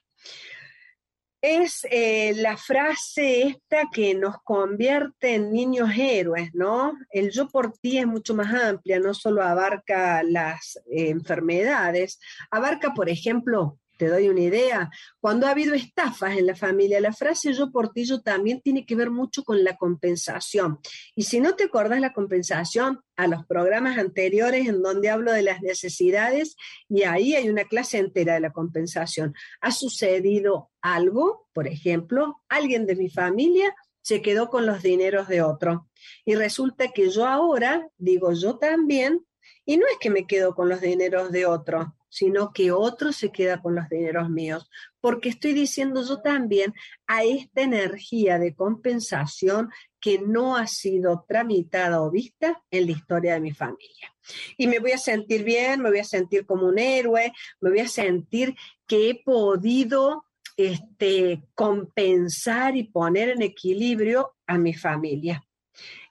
es 1.40 1.85
eh, 1.90 2.35
la 2.37 2.56
frase 2.56 3.49
esta 3.49 3.88
que 3.92 4.14
nos 4.14 4.37
convierte 4.44 5.35
en 5.35 5.52
niños 5.52 5.90
héroes, 5.99 6.54
¿no? 6.54 6.97
El 7.11 7.32
yo 7.32 7.49
por 7.49 7.76
ti 7.78 7.99
es 7.99 8.06
mucho 8.06 8.32
más 8.32 8.54
amplia, 8.54 9.00
no 9.00 9.12
solo 9.12 9.42
abarca 9.42 10.23
las 10.23 10.76
eh, 10.88 11.09
enfermedades, 11.09 12.21
abarca, 12.49 12.94
por 12.94 13.09
ejemplo, 13.09 13.80
te 14.02 14.09
doy 14.09 14.28
una 14.28 14.40
idea, 14.40 14.90
cuando 15.21 15.47
ha 15.47 15.50
habido 15.50 15.75
estafas 15.75 16.37
en 16.37 16.44
la 16.44 16.56
familia, 16.56 17.00
la 17.00 17.12
frase 17.12 17.52
yo 17.52 17.71
por 17.71 17.92
ti, 17.92 18.04
yo 18.04 18.21
también 18.21 18.61
tiene 18.61 18.85
que 18.85 18.97
ver 18.97 19.12
mucho 19.12 19.44
con 19.44 19.62
la 19.62 19.76
compensación. 19.76 20.80
Y 21.14 21.23
si 21.23 21.38
no 21.38 21.54
te 21.54 21.62
acordás 21.62 22.00
la 22.00 22.12
compensación, 22.12 22.99
a 23.14 23.28
los 23.28 23.47
programas 23.47 23.99
anteriores 23.99 24.66
en 24.66 24.82
donde 24.82 25.09
hablo 25.09 25.32
de 25.32 25.42
las 25.42 25.62
necesidades 25.62 26.56
y 26.88 27.04
ahí 27.04 27.37
hay 27.37 27.49
una 27.49 27.62
clase 27.62 27.99
entera 27.99 28.35
de 28.35 28.40
la 28.40 28.50
compensación. 28.50 29.35
Ha 29.61 29.71
sucedido 29.71 30.73
algo, 30.80 31.47
por 31.52 31.68
ejemplo, 31.68 32.42
alguien 32.49 32.87
de 32.87 32.97
mi 32.97 33.09
familia 33.09 33.73
se 34.00 34.21
quedó 34.21 34.50
con 34.50 34.66
los 34.66 34.82
dineros 34.82 35.28
de 35.28 35.42
otro. 35.42 35.88
Y 36.25 36.35
resulta 36.35 36.88
que 36.88 37.09
yo 37.09 37.25
ahora 37.28 37.87
digo 37.99 38.32
yo 38.32 38.59
también, 38.59 39.25
y 39.64 39.76
no 39.76 39.87
es 39.87 39.99
que 40.00 40.11
me 40.11 40.26
quedo 40.26 40.56
con 40.56 40.68
los 40.68 40.80
dineros 40.80 41.30
de 41.30 41.47
otro, 41.47 41.94
sino 42.12 42.52
que 42.52 42.73
otro 42.73 43.11
se 43.11 43.31
queda 43.31 43.62
con 43.62 43.75
los 43.75 43.88
dineros 43.88 44.28
míos, 44.28 44.69
porque 45.00 45.31
estoy 45.31 45.54
diciendo 45.54 46.04
yo 46.07 46.21
también 46.21 46.75
a 47.07 47.25
esta 47.25 47.62
energía 47.62 48.38
de 48.38 48.54
compensación 48.54 49.71
que 49.99 50.19
no 50.19 50.57
ha 50.57 50.66
sido 50.66 51.25
tramitada 51.26 52.02
o 52.02 52.11
vista 52.11 52.62
en 52.71 52.85
la 52.85 52.92
historia 52.92 53.33
de 53.33 53.40
mi 53.40 53.52
familia. 53.52 54.14
Y 54.59 54.66
me 54.66 54.78
voy 54.78 54.92
a 54.92 54.99
sentir 54.99 55.42
bien, 55.42 55.81
me 55.81 55.88
voy 55.88 56.00
a 56.00 56.04
sentir 56.04 56.45
como 56.45 56.66
un 56.66 56.78
héroe, 56.78 57.33
me 57.62 57.71
voy 57.71 57.81
a 57.81 57.88
sentir 57.88 58.54
que 58.87 59.09
he 59.09 59.23
podido 59.25 60.26
este, 60.59 61.42
compensar 61.54 62.76
y 62.76 62.85
poner 62.85 63.31
en 63.31 63.40
equilibrio 63.40 64.35
a 64.47 64.59
mi 64.59 64.75
familia. 64.75 65.42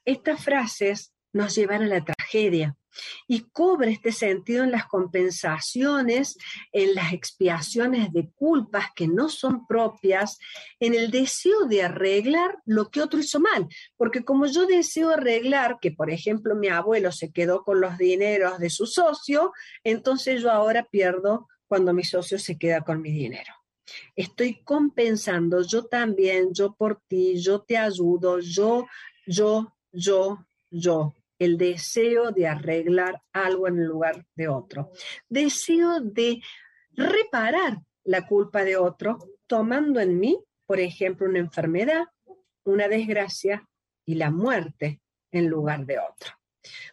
Estas 0.03 0.43
frases 0.43 1.13
nos 1.31 1.53
llevan 1.53 1.83
a 1.83 1.87
la 1.87 2.03
tragedia, 2.03 2.75
y 3.27 3.41
cobra 3.51 3.89
este 3.89 4.11
sentido 4.11 4.63
en 4.63 4.71
las 4.71 4.87
compensaciones, 4.87 6.37
en 6.71 6.95
las 6.95 7.13
expiaciones 7.13 8.11
de 8.11 8.29
culpas 8.31 8.87
que 8.95 9.07
no 9.07 9.29
son 9.29 9.65
propias, 9.67 10.39
en 10.79 10.93
el 10.93 11.11
deseo 11.11 11.65
de 11.65 11.83
arreglar 11.83 12.57
lo 12.65 12.89
que 12.89 13.01
otro 13.01 13.19
hizo 13.19 13.39
mal. 13.39 13.67
Porque 13.97 14.23
como 14.23 14.45
yo 14.45 14.65
deseo 14.65 15.11
arreglar 15.11 15.77
que, 15.81 15.91
por 15.91 16.11
ejemplo, 16.11 16.55
mi 16.55 16.67
abuelo 16.67 17.11
se 17.11 17.31
quedó 17.31 17.63
con 17.63 17.81
los 17.81 17.97
dineros 17.97 18.59
de 18.59 18.69
su 18.69 18.85
socio, 18.85 19.53
entonces 19.83 20.41
yo 20.41 20.51
ahora 20.51 20.83
pierdo 20.83 21.47
cuando 21.67 21.93
mi 21.93 22.03
socio 22.03 22.37
se 22.37 22.57
queda 22.57 22.81
con 22.81 23.01
mi 23.01 23.11
dinero. 23.11 23.53
Estoy 24.15 24.63
compensando, 24.63 25.63
yo 25.63 25.85
también, 25.85 26.53
yo 26.53 26.73
por 26.73 27.01
ti, 27.07 27.37
yo 27.41 27.61
te 27.61 27.77
ayudo, 27.77 28.39
yo, 28.39 28.87
yo, 29.25 29.73
yo, 29.91 30.45
yo 30.69 31.13
el 31.41 31.57
deseo 31.57 32.31
de 32.31 32.47
arreglar 32.47 33.23
algo 33.33 33.67
en 33.67 33.79
el 33.79 33.85
lugar 33.85 34.27
de 34.35 34.47
otro. 34.47 34.91
Deseo 35.27 35.99
de 35.99 36.39
reparar 36.91 37.79
la 38.03 38.27
culpa 38.27 38.63
de 38.63 38.77
otro, 38.77 39.17
tomando 39.47 39.99
en 39.99 40.19
mí, 40.19 40.39
por 40.67 40.79
ejemplo, 40.79 41.27
una 41.27 41.39
enfermedad, 41.39 42.03
una 42.63 42.87
desgracia 42.87 43.67
y 44.05 44.15
la 44.15 44.29
muerte 44.29 45.01
en 45.31 45.47
lugar 45.47 45.87
de 45.87 45.97
otro. 45.97 46.31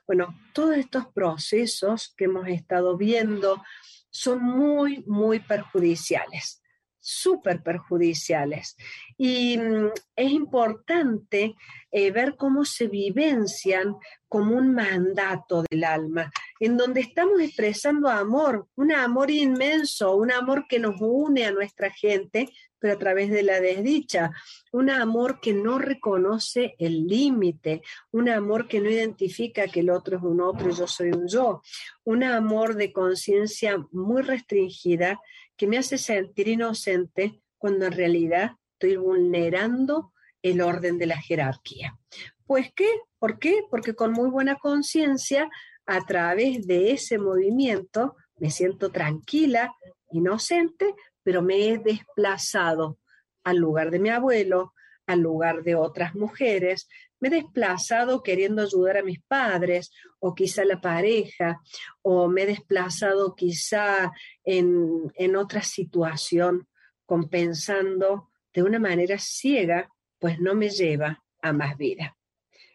Bueno, 0.06 0.34
todos 0.54 0.78
estos 0.78 1.08
procesos 1.08 2.14
que 2.16 2.24
hemos 2.24 2.48
estado 2.48 2.96
viendo 2.96 3.62
son 4.08 4.42
muy, 4.42 5.04
muy 5.06 5.40
perjudiciales 5.40 6.62
súper 7.08 7.62
perjudiciales. 7.62 8.76
Y 9.18 9.58
mm, 9.58 9.90
es 10.16 10.32
importante 10.32 11.56
eh, 11.90 12.10
ver 12.12 12.36
cómo 12.36 12.64
se 12.64 12.86
vivencian 12.86 13.96
como 14.28 14.56
un 14.56 14.74
mandato 14.74 15.64
del 15.68 15.84
alma, 15.84 16.30
en 16.60 16.76
donde 16.76 17.00
estamos 17.00 17.40
expresando 17.40 18.08
amor, 18.08 18.68
un 18.76 18.92
amor 18.92 19.30
inmenso, 19.30 20.14
un 20.16 20.30
amor 20.30 20.66
que 20.68 20.78
nos 20.78 21.00
une 21.00 21.46
a 21.46 21.50
nuestra 21.50 21.90
gente, 21.90 22.48
pero 22.78 22.94
a 22.94 22.98
través 22.98 23.30
de 23.30 23.42
la 23.42 23.60
desdicha, 23.60 24.30
un 24.70 24.90
amor 24.90 25.40
que 25.40 25.52
no 25.52 25.78
reconoce 25.78 26.76
el 26.78 27.06
límite, 27.06 27.82
un 28.12 28.28
amor 28.28 28.68
que 28.68 28.80
no 28.80 28.88
identifica 28.88 29.66
que 29.66 29.80
el 29.80 29.90
otro 29.90 30.18
es 30.18 30.22
un 30.22 30.40
otro 30.40 30.70
y 30.70 30.74
yo 30.74 30.86
soy 30.86 31.10
un 31.10 31.26
yo, 31.26 31.62
un 32.04 32.22
amor 32.22 32.76
de 32.76 32.92
conciencia 32.92 33.84
muy 33.90 34.22
restringida 34.22 35.20
que 35.56 35.66
me 35.66 35.78
hace 35.78 35.98
sentir 35.98 36.48
inocente 36.48 37.40
cuando 37.56 37.86
en 37.86 37.92
realidad 37.92 38.52
estoy 38.78 38.96
vulnerando 38.96 40.12
el 40.40 40.60
orden 40.60 40.98
de 40.98 41.06
la 41.06 41.20
jerarquía. 41.20 41.98
Pues 42.46 42.72
qué, 42.74 42.88
¿por 43.18 43.40
qué? 43.40 43.64
Porque 43.68 43.94
con 43.94 44.12
muy 44.12 44.30
buena 44.30 44.56
conciencia, 44.56 45.50
a 45.84 46.06
través 46.06 46.66
de 46.66 46.92
ese 46.92 47.18
movimiento, 47.18 48.14
me 48.36 48.50
siento 48.50 48.90
tranquila, 48.92 49.74
inocente, 50.12 50.94
pero 51.24 51.42
me 51.42 51.68
he 51.68 51.78
desplazado 51.78 52.98
al 53.42 53.56
lugar 53.56 53.90
de 53.90 53.98
mi 53.98 54.10
abuelo, 54.10 54.74
al 55.06 55.20
lugar 55.20 55.64
de 55.64 55.74
otras 55.74 56.14
mujeres, 56.14 56.88
me 57.18 57.28
he 57.28 57.30
desplazado 57.32 58.22
queriendo 58.22 58.62
ayudar 58.62 58.98
a 58.98 59.02
mis 59.02 59.20
padres 59.22 59.90
o 60.20 60.34
quizá 60.34 60.64
la 60.64 60.80
pareja, 60.80 61.60
o 62.02 62.28
me 62.28 62.42
he 62.42 62.46
desplazado 62.46 63.34
quizá 63.34 64.12
en, 64.44 65.10
en 65.16 65.34
otra 65.34 65.62
situación 65.62 66.68
compensando 67.06 68.30
de 68.52 68.62
una 68.62 68.78
manera 68.78 69.18
ciega, 69.18 69.88
pues 70.18 70.40
no 70.40 70.54
me 70.54 70.68
lleva 70.68 71.22
a 71.42 71.52
más 71.52 71.76
vida. 71.76 72.16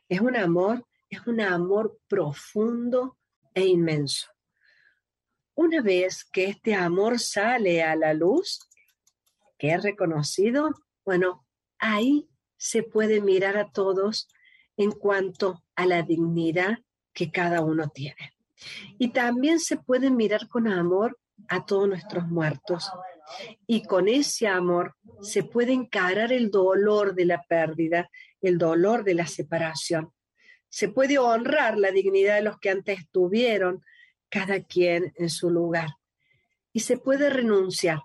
Es 0.07 0.21
un 0.21 0.35
amor, 0.35 0.85
es 1.09 1.25
un 1.27 1.41
amor 1.41 1.99
profundo 2.07 3.17
e 3.53 3.65
inmenso. 3.65 4.27
Una 5.55 5.81
vez 5.81 6.23
que 6.23 6.45
este 6.45 6.73
amor 6.73 7.19
sale 7.19 7.83
a 7.83 7.95
la 7.95 8.13
luz, 8.13 8.59
que 9.57 9.71
es 9.71 9.83
reconocido, 9.83 10.71
bueno, 11.05 11.45
ahí 11.77 12.27
se 12.57 12.81
puede 12.81 13.21
mirar 13.21 13.57
a 13.57 13.69
todos 13.71 14.27
en 14.77 14.91
cuanto 14.91 15.63
a 15.75 15.85
la 15.85 16.01
dignidad 16.01 16.79
que 17.13 17.31
cada 17.31 17.61
uno 17.61 17.89
tiene. 17.89 18.33
Y 18.97 19.09
también 19.09 19.59
se 19.59 19.77
puede 19.77 20.09
mirar 20.09 20.47
con 20.47 20.67
amor 20.67 21.19
a 21.47 21.65
todos 21.65 21.87
nuestros 21.87 22.27
muertos. 22.27 22.89
Y 23.67 23.83
con 23.83 24.07
ese 24.07 24.47
amor 24.47 24.95
se 25.21 25.43
puede 25.43 25.73
encarar 25.73 26.31
el 26.31 26.51
dolor 26.51 27.15
de 27.15 27.25
la 27.25 27.43
pérdida, 27.43 28.09
el 28.41 28.57
dolor 28.57 29.03
de 29.03 29.13
la 29.15 29.27
separación. 29.27 30.11
Se 30.69 30.89
puede 30.89 31.17
honrar 31.19 31.77
la 31.77 31.91
dignidad 31.91 32.35
de 32.35 32.41
los 32.41 32.59
que 32.59 32.69
antes 32.69 32.99
estuvieron, 32.99 33.83
cada 34.29 34.63
quien 34.63 35.13
en 35.17 35.29
su 35.29 35.49
lugar. 35.49 35.89
y 36.75 36.79
se 36.79 36.97
puede 36.97 37.29
renunciar. 37.29 38.01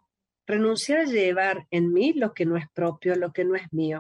Renunciar 0.47 0.99
a 0.99 1.05
llevar 1.05 1.67
en 1.71 1.91
mí 1.93 2.13
lo 2.13 2.35
que 2.35 2.45
no 2.45 2.59
es 2.59 2.69
propio, 2.75 3.17
lo 3.17 3.33
que 3.33 3.45
no 3.45 3.55
es 3.55 3.73
mío. 3.73 3.99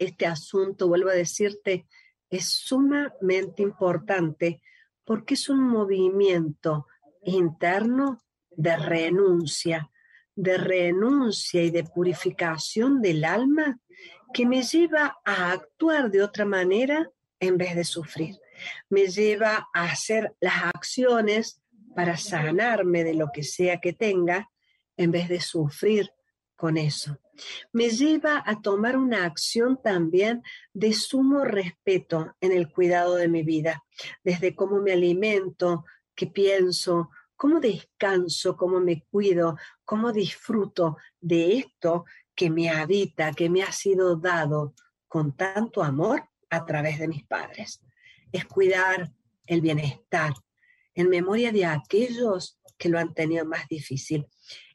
Este 0.00 0.26
asunto, 0.26 0.88
vuelvo 0.88 1.10
a 1.10 1.14
decirte, 1.14 1.86
es 2.28 2.46
sumamente 2.46 3.62
importante 3.62 4.60
porque 5.04 5.34
es 5.34 5.48
un 5.48 5.60
movimiento 5.60 6.86
interno 7.24 8.18
de 8.50 8.76
renuncia, 8.76 9.91
de 10.34 10.56
renuncia 10.56 11.62
y 11.62 11.70
de 11.70 11.84
purificación 11.84 13.02
del 13.02 13.24
alma 13.24 13.78
que 14.32 14.46
me 14.46 14.62
lleva 14.62 15.18
a 15.24 15.52
actuar 15.52 16.10
de 16.10 16.22
otra 16.22 16.44
manera 16.44 17.10
en 17.38 17.58
vez 17.58 17.74
de 17.74 17.84
sufrir. 17.84 18.38
Me 18.88 19.08
lleva 19.08 19.68
a 19.74 19.84
hacer 19.84 20.34
las 20.40 20.64
acciones 20.74 21.60
para 21.94 22.16
sanarme 22.16 23.04
de 23.04 23.14
lo 23.14 23.30
que 23.32 23.42
sea 23.42 23.80
que 23.80 23.92
tenga 23.92 24.50
en 24.96 25.10
vez 25.10 25.28
de 25.28 25.40
sufrir 25.40 26.10
con 26.56 26.76
eso. 26.76 27.18
Me 27.72 27.90
lleva 27.90 28.42
a 28.46 28.60
tomar 28.60 28.96
una 28.96 29.24
acción 29.24 29.80
también 29.82 30.42
de 30.72 30.92
sumo 30.92 31.44
respeto 31.44 32.36
en 32.40 32.52
el 32.52 32.70
cuidado 32.70 33.16
de 33.16 33.28
mi 33.28 33.42
vida, 33.42 33.82
desde 34.22 34.54
cómo 34.54 34.80
me 34.80 34.92
alimento, 34.92 35.84
qué 36.14 36.26
pienso, 36.26 37.10
cómo 37.36 37.60
descanso, 37.60 38.56
cómo 38.56 38.80
me 38.80 39.02
cuido, 39.10 39.56
cómo 39.84 40.12
disfruto 40.12 40.96
de 41.20 41.58
esto 41.58 42.04
que 42.34 42.50
me 42.50 42.70
habita, 42.70 43.32
que 43.32 43.50
me 43.50 43.62
ha 43.62 43.72
sido 43.72 44.16
dado 44.16 44.74
con 45.08 45.36
tanto 45.36 45.82
amor 45.82 46.24
a 46.50 46.64
través 46.64 46.98
de 46.98 47.08
mis 47.08 47.24
padres. 47.24 47.82
Es 48.30 48.46
cuidar 48.46 49.12
el 49.46 49.60
bienestar 49.60 50.32
en 50.94 51.08
memoria 51.08 51.52
de 51.52 51.64
aquellos 51.64 52.58
que 52.78 52.88
lo 52.88 52.98
han 52.98 53.14
tenido 53.14 53.44
más 53.44 53.68
difícil. 53.68 54.26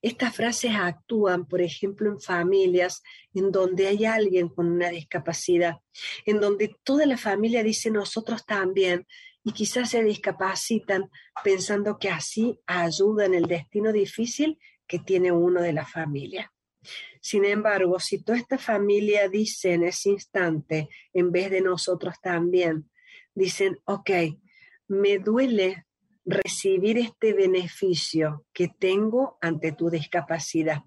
Estas 0.02 0.36
frases 0.36 0.72
actúan, 0.74 1.46
por 1.46 1.62
ejemplo, 1.62 2.10
en 2.10 2.22
familias 2.22 3.02
en 3.34 3.52
donde 3.52 3.88
hay 3.88 4.06
alguien 4.06 4.50
con 4.50 4.72
una 4.72 4.90
discapacidad, 4.90 5.78
en 6.26 6.40
donde 6.40 6.76
toda 6.84 7.06
la 7.06 7.18
familia 7.18 7.64
dice 7.64 7.92
nosotros 7.92 8.46
también, 8.46 9.06
y 9.48 9.54
quizás 9.54 9.92
se 9.92 10.04
discapacitan 10.04 11.10
pensando 11.42 11.98
que 11.98 12.10
así 12.10 12.60
ayudan 12.66 13.34
el 13.34 13.46
destino 13.46 13.94
difícil 13.94 14.60
que 14.86 15.00
tiene 15.00 15.32
uno 15.32 15.62
de 15.62 15.72
la 15.72 15.86
familia. 15.86 16.52
Sin 17.22 17.46
embargo, 17.46 17.98
si 17.98 18.22
toda 18.22 18.38
esta 18.38 18.58
familia 18.58 19.30
dice 19.30 19.72
en 19.72 19.86
ese 19.86 20.10
instante, 20.10 20.90
en 21.14 21.32
vez 21.32 21.50
de 21.50 21.62
nosotros 21.62 22.16
también, 22.22 22.92
dicen, 23.34 23.80
ok, 23.86 24.12
me 24.90 25.18
duele 25.20 25.86
recibir 26.26 26.98
este 26.98 27.32
beneficio 27.32 28.46
que 28.52 28.68
tengo 28.68 29.38
ante 29.40 29.72
tu 29.72 29.90
discapacidad, 29.90 30.84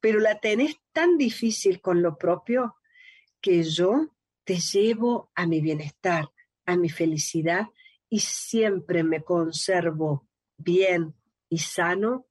pero 0.00 0.20
la 0.20 0.40
tenés 0.40 0.76
tan 0.94 1.18
difícil 1.18 1.82
con 1.82 2.00
lo 2.00 2.16
propio 2.16 2.76
que 3.42 3.62
yo 3.62 4.08
te 4.44 4.58
llevo 4.58 5.30
a 5.34 5.46
mi 5.46 5.60
bienestar, 5.60 6.30
a 6.64 6.76
mi 6.76 6.88
felicidad 6.88 7.66
y 8.14 8.20
siempre 8.20 9.02
me 9.02 9.24
conservo 9.24 10.28
bien 10.56 11.16
y 11.48 11.58
sano 11.58 12.28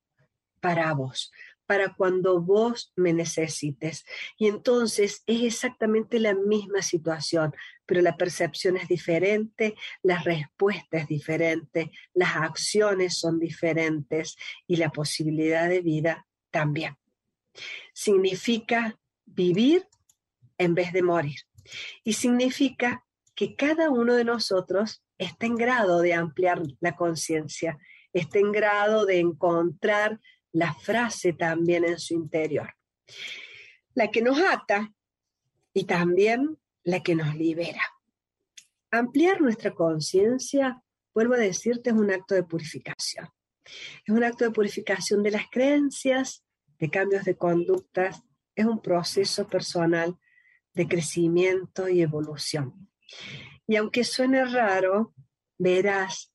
para 0.61 0.93
vos, 0.93 1.29
para 1.65 1.93
cuando 1.93 2.39
vos 2.39 2.93
me 2.95 3.11
necesites. 3.11 4.05
Y 4.37 4.47
entonces 4.47 5.23
es 5.27 5.43
exactamente 5.43 6.21
la 6.21 6.35
misma 6.35 6.81
situación, 6.81 7.53
pero 7.85 7.99
la 7.99 8.15
percepción 8.15 8.77
es 8.77 8.87
diferente, 8.87 9.75
la 10.03 10.23
respuesta 10.23 10.99
es 10.99 11.07
diferente, 11.09 11.91
las 12.13 12.33
acciones 12.37 13.17
son 13.17 13.37
diferentes 13.37 14.37
y 14.65 14.77
la 14.77 14.89
posibilidad 14.89 15.67
de 15.67 15.81
vida 15.81 16.25
también. 16.49 16.95
Significa 17.93 18.97
vivir 19.25 19.85
en 20.57 20.75
vez 20.75 20.93
de 20.93 21.03
morir. 21.03 21.41
Y 22.05 22.13
significa 22.13 23.05
que 23.35 23.57
cada 23.57 23.89
uno 23.89 24.13
de 24.13 24.23
nosotros 24.23 25.02
está 25.17 25.45
en 25.45 25.55
grado 25.55 26.01
de 26.01 26.13
ampliar 26.13 26.61
la 26.79 26.95
conciencia, 26.95 27.77
está 28.11 28.39
en 28.39 28.51
grado 28.51 29.05
de 29.05 29.19
encontrar 29.19 30.19
la 30.51 30.73
frase 30.73 31.33
también 31.33 31.83
en 31.83 31.99
su 31.99 32.13
interior. 32.13 32.73
La 33.93 34.09
que 34.09 34.21
nos 34.21 34.39
ata 34.39 34.93
y 35.73 35.85
también 35.85 36.57
la 36.83 37.01
que 37.01 37.15
nos 37.15 37.35
libera. 37.35 37.81
Ampliar 38.91 39.41
nuestra 39.41 39.73
conciencia, 39.73 40.81
vuelvo 41.13 41.33
a 41.33 41.37
decirte, 41.37 41.89
es 41.89 41.95
un 41.95 42.11
acto 42.11 42.35
de 42.35 42.43
purificación. 42.43 43.27
Es 44.05 44.13
un 44.13 44.23
acto 44.23 44.45
de 44.45 44.51
purificación 44.51 45.23
de 45.23 45.31
las 45.31 45.49
creencias, 45.49 46.43
de 46.77 46.89
cambios 46.89 47.23
de 47.23 47.37
conductas, 47.37 48.21
es 48.55 48.65
un 48.65 48.81
proceso 48.81 49.47
personal 49.47 50.17
de 50.73 50.87
crecimiento 50.87 51.87
y 51.87 52.01
evolución. 52.01 52.89
Y 53.67 53.75
aunque 53.75 54.03
suene 54.03 54.45
raro, 54.45 55.13
verás 55.57 56.33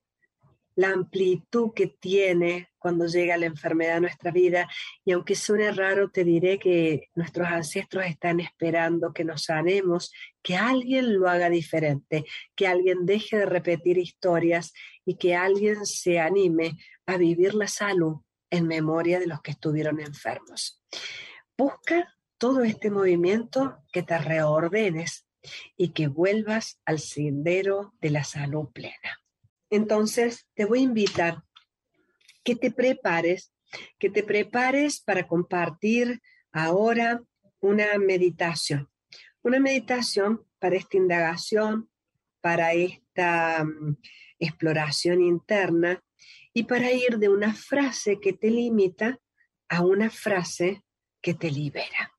la 0.79 0.91
amplitud 0.91 1.73
que 1.75 1.89
tiene 1.89 2.69
cuando 2.79 3.07
llega 3.07 3.37
la 3.37 3.47
enfermedad 3.47 3.97
a 3.97 4.01
nuestra 4.01 4.31
vida. 4.31 4.69
Y 5.05 5.11
aunque 5.11 5.35
suene 5.35 5.73
raro, 5.73 6.11
te 6.11 6.23
diré 6.23 6.61
que 6.61 7.09
nuestros 7.17 7.49
ancestros 7.49 8.07
están 8.07 8.39
esperando 8.39 9.13
que 9.13 9.25
nos 9.25 9.43
sanemos, 9.43 10.13
que 10.41 10.57
alguien 10.57 11.19
lo 11.19 11.29
haga 11.29 11.51
diferente, 11.51 12.25
que 12.55 12.69
alguien 12.69 13.07
deje 13.07 13.39
de 13.39 13.47
repetir 13.47 13.99
historias 13.99 14.73
y 15.05 15.17
que 15.17 15.35
alguien 15.35 15.85
se 15.85 16.21
anime 16.21 16.79
a 17.07 17.17
vivir 17.17 17.55
la 17.55 17.67
salud 17.67 18.19
en 18.49 18.69
memoria 18.69 19.19
de 19.19 19.27
los 19.27 19.43
que 19.43 19.51
estuvieron 19.51 19.99
enfermos. 19.99 20.81
Busca 21.57 22.15
todo 22.39 22.63
este 22.63 22.89
movimiento 22.89 23.79
que 23.93 24.05
te 24.05 24.17
reordenes 24.17 25.28
y 25.77 25.91
que 25.91 26.09
vuelvas 26.09 26.81
al 26.85 26.99
sendero 26.99 27.95
de 28.01 28.11
la 28.11 28.25
salud 28.25 28.69
plena. 28.73 29.21
Entonces, 29.71 30.47
te 30.55 30.65
voy 30.65 30.81
a 30.81 30.83
invitar 30.83 31.43
que 32.43 32.57
te 32.57 32.71
prepares, 32.71 33.53
que 33.99 34.11
te 34.11 34.23
prepares 34.23 35.01
para 35.01 35.27
compartir 35.27 36.21
ahora 36.53 37.23
una 37.61 37.99
meditación. 37.99 38.89
Una 39.43 39.61
meditación 39.61 40.45
para 40.59 40.77
esta 40.77 40.97
indagación, 40.97 41.91
para 42.41 42.73
esta 42.73 43.65
mm, 43.65 43.97
exploración 44.39 45.23
interna 45.23 46.03
y 46.55 46.65
para 46.65 46.91
ir 46.93 47.19
de 47.19 47.29
una 47.29 47.55
frase 47.55 48.19
que 48.21 48.33
te 48.33 48.51
limita 48.51 49.21
a 49.69 49.83
una 49.83 50.11
frase 50.11 50.83
que 51.21 51.35
te 51.35 51.51
libera. 51.51 52.18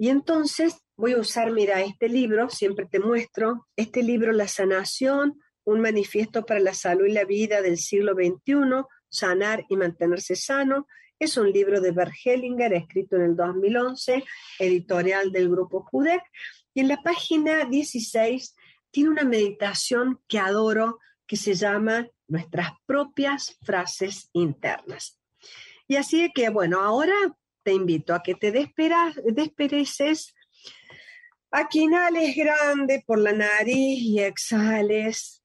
Y 0.00 0.08
entonces 0.08 0.78
voy 0.96 1.12
a 1.12 1.18
usar, 1.18 1.52
mira, 1.52 1.82
este 1.82 2.08
libro, 2.08 2.48
siempre 2.48 2.86
te 2.86 3.00
muestro, 3.00 3.66
este 3.76 4.02
libro 4.02 4.32
La 4.32 4.48
sanación 4.48 5.38
un 5.64 5.82
manifiesto 5.82 6.46
para 6.46 6.58
la 6.58 6.72
salud 6.72 7.04
y 7.06 7.12
la 7.12 7.24
vida 7.24 7.60
del 7.60 7.76
siglo 7.76 8.14
XXI, 8.14 8.84
Sanar 9.12 9.66
y 9.68 9.76
mantenerse 9.76 10.36
sano. 10.36 10.86
Es 11.18 11.36
un 11.36 11.50
libro 11.50 11.82
de 11.82 11.90
Bert 11.90 12.14
Hellinger, 12.24 12.72
escrito 12.72 13.16
en 13.16 13.22
el 13.22 13.36
2011, 13.36 14.24
editorial 14.58 15.32
del 15.32 15.50
grupo 15.50 15.82
Judec. 15.82 16.22
Y 16.72 16.80
en 16.80 16.88
la 16.88 17.02
página 17.02 17.64
16 17.64 18.54
tiene 18.90 19.10
una 19.10 19.24
meditación 19.24 20.20
que 20.28 20.38
adoro, 20.38 20.98
que 21.26 21.36
se 21.36 21.54
llama 21.54 22.08
Nuestras 22.26 22.70
propias 22.86 23.58
frases 23.62 24.30
internas. 24.32 25.20
Y 25.86 25.96
así 25.96 26.30
que, 26.32 26.48
bueno, 26.48 26.80
ahora 26.80 27.14
te 27.62 27.72
invito 27.72 28.14
a 28.14 28.22
que 28.22 28.34
te 28.34 28.52
despereces, 28.52 30.34
a 31.50 31.68
que 31.68 31.80
inhales 31.80 32.36
grande 32.36 33.02
por 33.06 33.18
la 33.18 33.32
nariz 33.32 33.98
y 34.00 34.20
exhales 34.20 35.40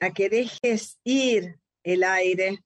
a 0.00 0.10
que 0.10 0.28
dejes 0.28 0.98
ir 1.04 1.58
el 1.84 2.02
aire. 2.02 2.64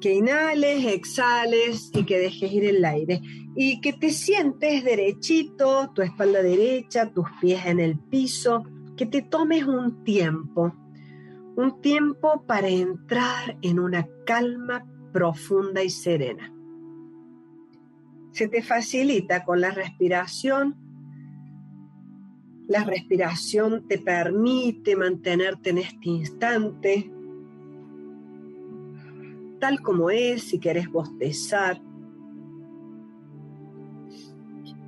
Que 0.00 0.14
inhales, 0.14 0.84
exhales 0.84 1.90
y 1.92 2.04
que 2.04 2.18
dejes 2.18 2.52
ir 2.52 2.64
el 2.64 2.84
aire. 2.84 3.20
Y 3.56 3.80
que 3.80 3.92
te 3.92 4.10
sientes 4.10 4.84
derechito, 4.84 5.90
tu 5.92 6.02
espalda 6.02 6.42
derecha, 6.42 7.12
tus 7.12 7.26
pies 7.40 7.66
en 7.66 7.80
el 7.80 7.98
piso. 7.98 8.64
Que 8.96 9.06
te 9.06 9.22
tomes 9.22 9.64
un 9.64 10.04
tiempo. 10.04 10.72
Un 11.56 11.80
tiempo 11.80 12.44
para 12.46 12.68
entrar 12.68 13.58
en 13.62 13.80
una 13.80 14.08
calma 14.24 14.86
profunda 15.12 15.82
y 15.82 15.90
serena. 15.90 16.52
Se 18.32 18.48
te 18.48 18.62
facilita 18.62 19.44
con 19.44 19.60
la 19.60 19.70
respiración 19.70 20.88
la 22.68 22.84
respiración 22.84 23.88
te 23.88 23.98
permite 23.98 24.94
mantenerte 24.94 25.70
en 25.70 25.78
este 25.78 26.10
instante, 26.10 27.10
tal 29.58 29.80
como 29.80 30.10
es, 30.10 30.42
si 30.42 30.60
querés 30.60 30.86
bostezar. 30.90 31.80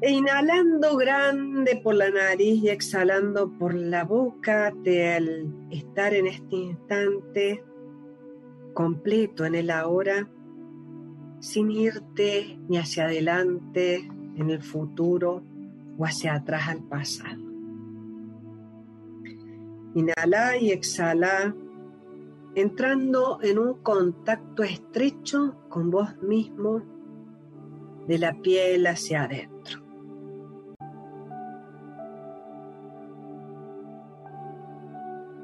E 0.03 0.11
inhalando 0.11 0.95
grande 0.99 1.81
por 1.83 1.95
la 1.95 2.11
nariz 2.11 2.63
y 2.63 2.69
exhalando 2.69 3.51
por 3.59 3.75
la 3.75 4.05
boca, 4.05 4.75
te, 4.85 5.15
al 5.15 5.69
estar 5.71 6.13
en 6.13 6.27
este 6.27 6.57
instante, 6.57 7.65
completo 8.81 9.45
en 9.45 9.55
el 9.57 9.71
ahora 9.71 10.27
sin 11.39 11.71
irte 11.71 12.59
ni 12.67 12.79
hacia 12.79 13.05
adelante 13.05 14.09
en 14.37 14.49
el 14.49 14.63
futuro 14.63 15.43
o 15.99 16.07
hacia 16.07 16.33
atrás 16.33 16.67
al 16.67 16.83
pasado. 16.85 17.43
Inhala 19.95 20.57
y 20.57 20.71
exhala, 20.71 21.55
entrando 22.55 23.39
en 23.43 23.59
un 23.59 23.75
contacto 23.83 24.63
estrecho 24.63 25.59
con 25.69 25.91
vos 25.91 26.17
mismo 26.23 26.81
de 28.09 28.17
la 28.17 28.33
piel 28.41 28.87
hacia 28.87 29.25
adentro. 29.25 29.83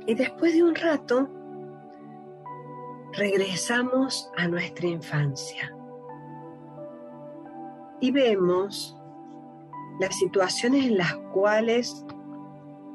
Y 0.07 0.15
después 0.15 0.55
de 0.55 0.63
un 0.63 0.75
rato, 0.75 1.36
regresamos 3.17 4.31
a 4.37 4.47
nuestra 4.47 4.87
infancia 4.87 5.75
y 8.01 8.11
vemos 8.11 8.95
las 9.99 10.19
situaciones 10.19 10.85
en 10.85 10.99
las 10.99 11.15
cuales 11.33 12.05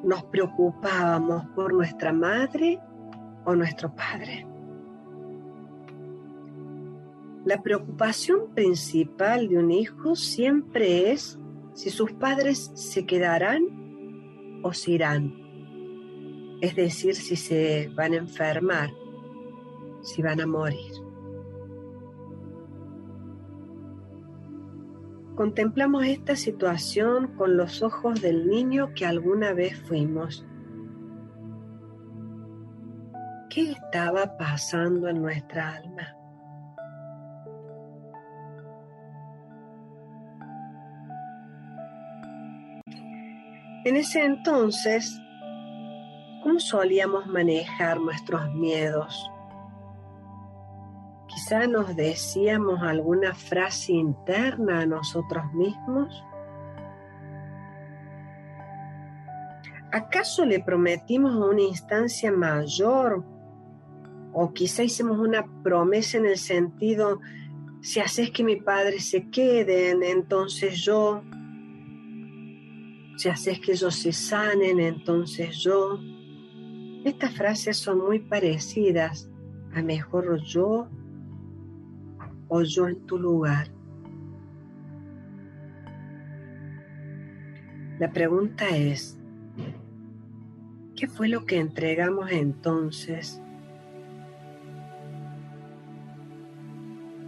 nos 0.04 0.24
preocupábamos 0.26 1.48
por 1.56 1.74
nuestra 1.74 2.14
madre 2.14 2.80
o 3.46 3.56
nuestro 3.56 3.94
padre. 3.96 4.46
La 7.46 7.60
preocupación 7.64 8.54
principal 8.54 9.50
de 9.50 9.58
un 9.58 9.72
hijo 9.72 10.16
siempre 10.16 11.12
es 11.12 11.40
si 11.74 11.90
sus 11.90 12.12
padres 12.14 12.72
se 12.76 13.08
quedarán 13.08 14.62
o 14.62 14.72
se 14.74 14.92
irán. 14.92 15.34
Es 16.62 16.76
decir, 16.76 17.16
si 17.16 17.36
se 17.36 17.90
van 17.96 18.14
a 18.14 18.18
enfermar, 18.18 18.92
si 20.02 20.22
van 20.22 20.42
a 20.42 20.48
morir. 20.48 20.94
Contemplamos 25.36 26.06
esta 26.06 26.36
situación 26.36 27.36
con 27.36 27.58
los 27.58 27.82
ojos 27.82 28.22
del 28.22 28.48
niño 28.48 28.94
que 28.94 29.06
alguna 29.06 29.54
vez 29.54 29.80
fuimos. 29.82 30.46
¿Qué 33.50 33.72
estaba 33.72 34.38
pasando 34.38 35.08
en 35.08 35.22
nuestra 35.22 35.76
alma? 35.76 36.16
En 43.84 43.96
ese 43.96 44.24
entonces, 44.24 45.20
¿cómo 46.44 46.60
solíamos 46.60 47.26
manejar 47.26 48.00
nuestros 48.00 48.54
miedos? 48.54 49.31
Quizá 51.52 51.68
nos 51.68 51.98
decíamos 51.98 52.82
alguna 52.82 53.36
frase 53.36 53.92
interna 53.92 54.80
a 54.80 54.86
nosotros 54.86 55.44
mismos. 55.54 56.24
¿Acaso 59.92 60.46
le 60.46 60.62
prometimos 60.62 61.34
a 61.34 61.50
una 61.50 61.64
instancia 61.64 62.32
mayor? 62.32 63.26
O 64.32 64.54
quizá 64.54 64.84
hicimos 64.84 65.20
una 65.20 65.46
promesa 65.62 66.20
en 66.20 66.28
el 66.28 66.38
sentido, 66.38 67.20
si 67.82 68.00
haces 68.00 68.32
que 68.32 68.46
mi 68.46 68.56
padre 68.56 69.02
se 69.02 69.30
queden, 69.30 70.04
entonces 70.04 70.80
yo 70.86 71.22
si 73.18 73.28
haces 73.28 73.60
que 73.60 73.74
ellos 73.74 73.94
se 73.94 74.14
sanen, 74.14 74.80
entonces 74.80 75.58
yo. 75.58 76.00
Estas 77.04 77.36
frases 77.36 77.76
son 77.76 77.98
muy 77.98 78.20
parecidas 78.20 79.30
a 79.76 79.82
mejor 79.82 80.42
yo 80.44 80.88
o 82.54 82.64
yo 82.64 82.90
en 82.90 83.00
tu 83.06 83.18
lugar. 83.18 83.68
La 87.98 88.12
pregunta 88.12 88.68
es, 88.76 89.18
¿qué 90.98 91.08
fue 91.08 91.30
lo 91.30 91.46
que 91.46 91.60
entregamos 91.60 92.30
entonces? 92.30 93.42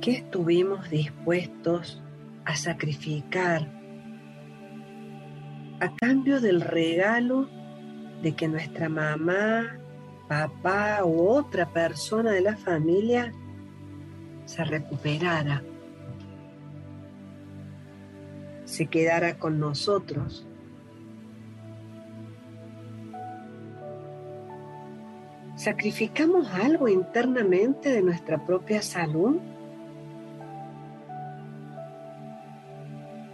¿Qué 0.01 0.12
estuvimos 0.12 0.89
dispuestos 0.89 2.03
a 2.43 2.57
sacrificar 2.57 3.71
a 5.79 5.95
cambio 5.95 6.41
del 6.41 6.59
regalo 6.59 7.47
de 8.21 8.36
que 8.36 8.49
nuestra 8.49 8.89
mamá, 8.89 9.77
papá 10.27 11.05
u 11.05 11.29
otra 11.29 11.71
persona 11.71 12.31
de 12.31 12.41
la 12.41 12.57
familia 12.57 13.31
se 14.45 14.63
recuperara, 14.63 15.63
se 18.65 18.88
quedara 18.88 19.38
con 19.38 19.60
nosotros. 19.60 20.45
¿Sacrificamos 25.56 26.49
algo 26.51 26.88
internamente 26.88 27.89
de 27.89 28.01
nuestra 28.01 28.43
propia 28.45 28.82
salud? 28.82 29.39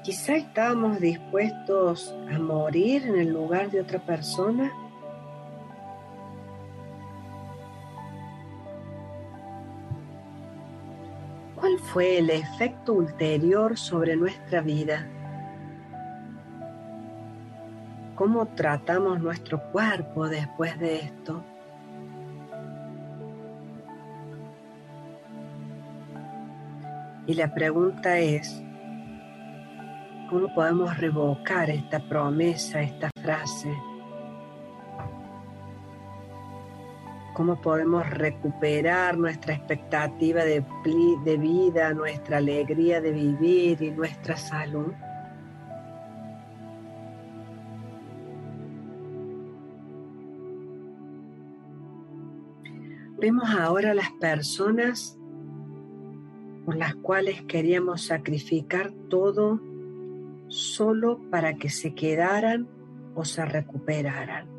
Quizá 0.03 0.35
estábamos 0.35 0.99
dispuestos 0.99 2.13
a 2.31 2.37
morir 2.39 3.05
en 3.05 3.17
el 3.17 3.33
lugar 3.33 3.71
de 3.71 3.81
otra 3.81 3.99
persona. 3.99 4.71
Fue 11.93 12.17
el 12.17 12.29
efecto 12.29 12.93
ulterior 12.93 13.77
sobre 13.77 14.15
nuestra 14.15 14.61
vida? 14.61 15.07
¿Cómo 18.15 18.47
tratamos 18.47 19.19
nuestro 19.19 19.61
cuerpo 19.71 20.27
después 20.27 20.77
de 20.79 20.99
esto? 20.99 21.43
Y 27.27 27.33
la 27.35 27.53
pregunta 27.53 28.17
es, 28.19 28.61
¿Cómo 30.29 30.53
podemos 30.53 30.95
revocar 30.99 31.71
esta 31.71 31.99
promesa, 31.99 32.83
esta 32.83 33.09
frase? 33.19 33.75
¿Cómo 37.39 37.61
podemos 37.61 38.05
recuperar 38.09 39.17
nuestra 39.17 39.53
expectativa 39.53 40.43
de, 40.43 40.59
vida, 41.37 41.93
nuestra 41.93 42.35
alegría 42.35 42.99
de 42.99 43.13
vivir 43.13 43.81
y 43.81 43.91
nuestra 43.91 44.35
salud? 44.35 44.91
Vemos 53.17 53.49
ahora 53.51 53.93
las 53.93 54.11
personas 54.19 55.17
por 56.65 56.75
las 56.75 56.93
cuales 56.95 57.41
queríamos 57.43 58.01
sacrificar 58.01 58.91
todo 59.09 59.61
solo 60.49 61.21
para 61.31 61.53
que 61.53 61.69
se 61.69 61.95
quedaran 61.95 62.67
o 63.15 63.23
se 63.23 63.45
recuperaran. 63.45 64.58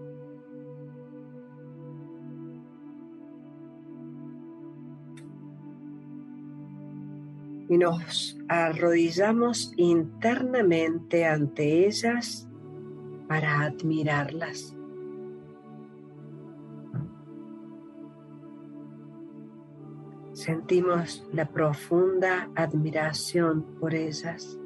Y 7.71 7.79
nos 7.79 8.37
arrodillamos 8.49 9.73
internamente 9.77 11.25
ante 11.25 11.87
ellas 11.87 12.49
para 13.29 13.61
admirarlas. 13.61 14.77
Sentimos 20.33 21.25
la 21.33 21.49
profunda 21.49 22.51
admiración 22.57 23.63
por 23.79 23.95
ellas. 23.95 24.59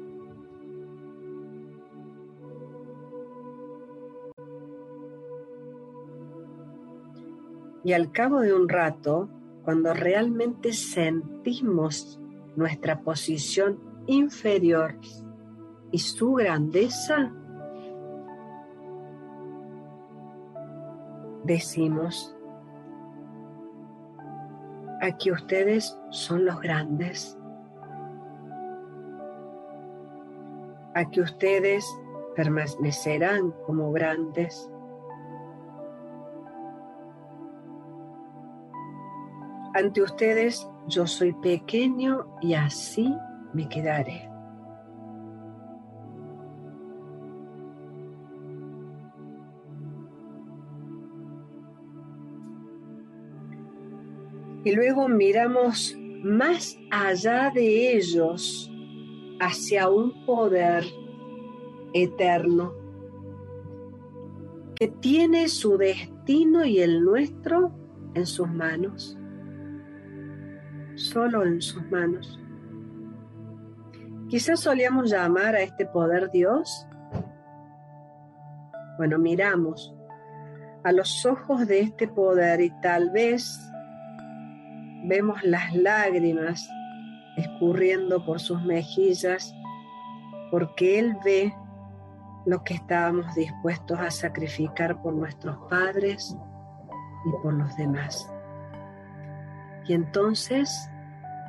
Y 7.83 7.93
al 7.93 8.11
cabo 8.11 8.39
de 8.39 8.51
un 8.51 8.67
rato, 8.67 9.29
cuando 9.63 9.93
realmente 9.93 10.73
sentimos 10.73 12.19
nuestra 12.55 13.01
posición 13.01 13.79
inferior 14.07 14.97
y 15.91 15.99
su 15.99 16.33
grandeza, 16.33 17.31
decimos, 21.43 22.35
aquí 25.01 25.31
ustedes 25.31 25.97
son 26.09 26.45
los 26.45 26.59
grandes, 26.61 27.37
aquí 30.95 31.21
ustedes 31.21 31.85
permanecerán 32.35 33.51
como 33.65 33.91
grandes. 33.91 34.69
Ante 39.73 40.01
ustedes 40.01 40.69
yo 40.87 41.07
soy 41.07 41.33
pequeño 41.33 42.25
y 42.41 42.53
así 42.53 43.13
me 43.53 43.67
quedaré. 43.67 44.29
Y 54.63 54.71
luego 54.73 55.07
miramos 55.07 55.95
más 56.23 56.75
allá 56.89 57.51
de 57.53 57.97
ellos 57.97 58.71
hacia 59.39 59.89
un 59.89 60.25
poder 60.25 60.83
eterno 61.93 62.73
que 64.75 64.87
tiene 64.87 65.47
su 65.49 65.77
destino 65.77 66.65
y 66.65 66.79
el 66.79 67.03
nuestro 67.03 67.71
en 68.15 68.25
sus 68.25 68.49
manos, 68.49 69.17
solo 70.95 71.43
en 71.43 71.61
sus 71.61 71.83
manos. 71.91 72.39
Quizás 74.29 74.61
solíamos 74.61 75.11
llamar 75.11 75.55
a 75.55 75.61
este 75.61 75.85
poder 75.85 76.31
Dios. 76.31 76.87
Bueno, 78.97 79.19
miramos 79.19 79.93
a 80.83 80.91
los 80.91 81.25
ojos 81.25 81.67
de 81.67 81.81
este 81.81 82.07
poder 82.07 82.61
y 82.61 82.69
tal 82.81 83.11
vez 83.11 83.59
vemos 85.05 85.43
las 85.43 85.75
lágrimas 85.75 86.67
escurriendo 87.37 88.25
por 88.25 88.39
sus 88.39 88.63
mejillas 88.63 89.53
porque 90.51 90.99
Él 90.99 91.17
ve 91.23 91.53
lo 92.45 92.63
que 92.63 92.75
estábamos 92.75 93.33
dispuestos 93.35 93.99
a 93.99 94.11
sacrificar 94.11 95.01
por 95.01 95.13
nuestros 95.13 95.57
padres 95.69 96.35
y 97.25 97.41
por 97.41 97.53
los 97.53 97.75
demás. 97.75 98.34
Y 99.87 99.93
entonces 99.93 100.89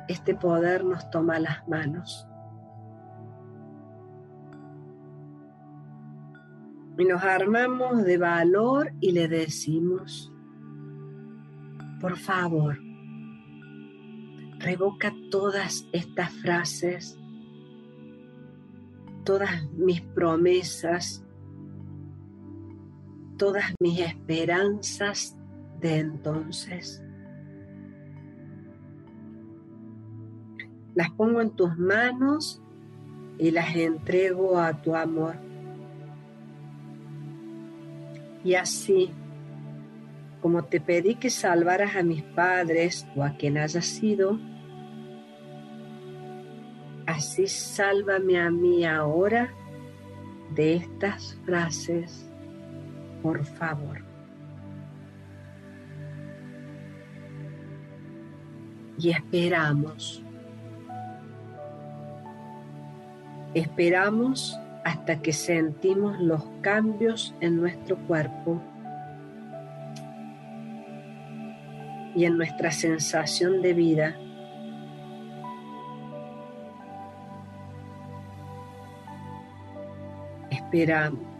este 0.07 0.35
poder 0.35 0.83
nos 0.83 1.09
toma 1.09 1.39
las 1.39 1.67
manos. 1.67 2.27
Y 6.97 7.05
nos 7.05 7.23
armamos 7.23 8.03
de 8.03 8.17
valor 8.17 8.91
y 8.99 9.11
le 9.11 9.27
decimos, 9.27 10.33
por 11.99 12.17
favor, 12.17 12.79
revoca 14.59 15.13
todas 15.29 15.85
estas 15.93 16.31
frases 16.33 17.19
todas 19.27 19.69
mis 19.73 19.99
promesas, 19.99 21.21
todas 23.37 23.75
mis 23.77 23.99
esperanzas 23.99 25.35
de 25.81 25.97
entonces. 25.97 27.03
Las 30.97 31.11
pongo 31.11 31.41
en 31.41 31.51
tus 31.51 31.77
manos 31.77 32.59
y 33.37 33.51
las 33.51 33.75
entrego 33.75 34.57
a 34.57 34.81
tu 34.81 34.95
amor. 34.95 35.35
Y 38.43 38.55
así, 38.55 39.11
como 40.41 40.63
te 40.63 40.81
pedí 40.81 41.13
que 41.13 41.29
salvaras 41.29 41.95
a 41.95 42.01
mis 42.01 42.23
padres 42.23 43.05
o 43.15 43.23
a 43.23 43.37
quien 43.37 43.59
haya 43.59 43.83
sido, 43.83 44.39
Así 47.05 47.45
sálvame 47.45 48.39
a 48.39 48.49
mí 48.49 48.83
ahora 48.83 49.53
de 50.55 50.77
estas 50.77 51.37
frases, 51.45 52.27
por 53.21 53.45
favor. 53.45 54.03
Y 58.97 59.11
esperamos. 59.11 60.26
Esperamos 63.57 64.55
hasta 64.85 65.19
que 65.19 65.33
sentimos 65.33 66.19
los 66.19 66.43
cambios 66.61 67.33
en 67.41 67.57
nuestro 67.59 67.97
cuerpo 68.05 68.61
y 72.15 72.25
en 72.25 72.37
nuestra 72.37 72.69
sensación 72.69 73.63
de 73.63 73.73
vida 73.73 74.15
esperamos. 80.51 81.36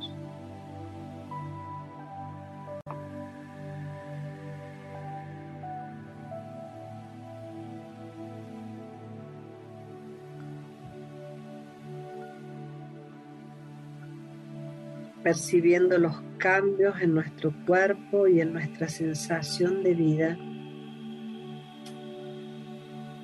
Percibiendo 15.28 15.98
los 15.98 16.16
cambios 16.38 17.02
en 17.02 17.14
nuestro 17.14 17.54
cuerpo 17.66 18.28
y 18.30 18.40
en 18.40 18.54
nuestra 18.54 18.88
sensación 18.88 19.84
de 19.84 19.94
vida. 19.94 20.38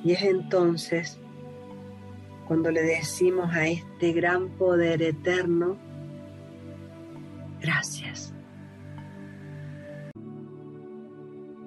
Y 0.04 0.12
es 0.12 0.22
entonces 0.24 1.18
cuando 2.46 2.72
le 2.72 2.82
decimos 2.82 3.56
a 3.56 3.68
este 3.68 4.12
gran 4.12 4.50
poder 4.58 5.02
eterno, 5.02 5.78
gracias. 7.62 8.34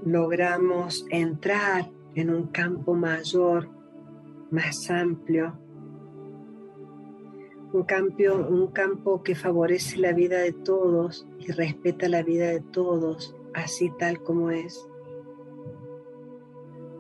Logramos 0.05 1.07
entrar 1.09 1.89
en 2.15 2.29
un 2.29 2.49
campo 2.49 2.93
mayor, 2.93 3.71
más 4.51 4.91
amplio, 4.91 5.59
un 7.77 8.53
un 8.53 8.67
campo 8.69 9.23
que 9.23 9.35
favorece 9.35 9.99
la 9.99 10.13
vida 10.13 10.39
de 10.39 10.53
todos 10.53 11.27
y 11.39 11.53
respeta 11.53 12.09
la 12.09 12.23
vida 12.23 12.47
de 12.47 12.61
todos, 12.61 13.37
así 13.55 13.93
tal 13.99 14.23
como 14.23 14.51
es. 14.51 14.89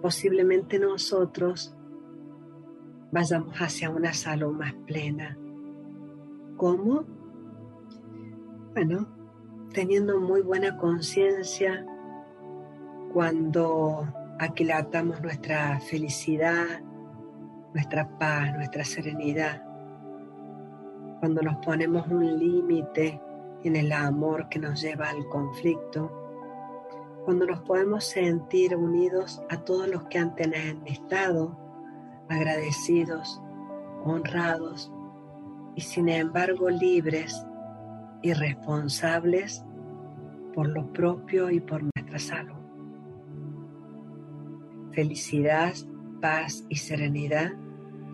Posiblemente 0.02 0.78
nosotros 0.78 1.74
vayamos 3.10 3.56
hacia 3.56 3.90
una 3.90 4.12
salud 4.12 4.52
más 4.52 4.74
plena. 4.86 5.38
¿Cómo? 6.56 7.04
Bueno, 8.72 9.08
teniendo 9.72 10.20
muy 10.20 10.42
buena 10.42 10.76
conciencia 10.76 11.86
cuando 13.12 14.06
aquilatamos 14.38 15.22
nuestra 15.22 15.80
felicidad, 15.80 16.82
nuestra 17.72 18.18
paz, 18.18 18.54
nuestra 18.54 18.84
serenidad, 18.84 19.65
cuando 21.20 21.42
nos 21.42 21.56
ponemos 21.64 22.06
un 22.08 22.38
límite 22.38 23.20
en 23.64 23.76
el 23.76 23.92
amor 23.92 24.48
que 24.48 24.58
nos 24.58 24.80
lleva 24.80 25.10
al 25.10 25.26
conflicto, 25.28 26.10
cuando 27.24 27.46
nos 27.46 27.60
podemos 27.62 28.04
sentir 28.04 28.76
unidos 28.76 29.42
a 29.48 29.58
todos 29.58 29.88
los 29.88 30.04
que 30.04 30.18
han 30.18 30.34
estado, 30.86 31.58
agradecidos, 32.28 33.40
honrados 34.04 34.92
y 35.74 35.80
sin 35.80 36.08
embargo 36.08 36.70
libres 36.70 37.44
y 38.22 38.32
responsables 38.32 39.64
por 40.54 40.68
lo 40.68 40.92
propio 40.92 41.50
y 41.50 41.60
por 41.60 41.82
nuestra 41.82 42.18
salud. 42.18 42.56
Felicidad, 44.92 45.74
paz 46.20 46.64
y 46.68 46.76
serenidad 46.76 47.52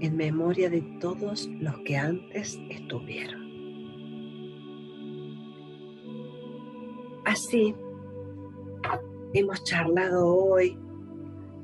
en 0.03 0.17
memoria 0.17 0.69
de 0.69 0.83
todos 1.01 1.49
los 1.61 1.79
que 1.85 1.97
antes 1.97 2.59
estuvieron. 2.69 3.41
Así, 7.25 7.75
hemos 9.33 9.63
charlado 9.63 10.27
hoy 10.27 10.77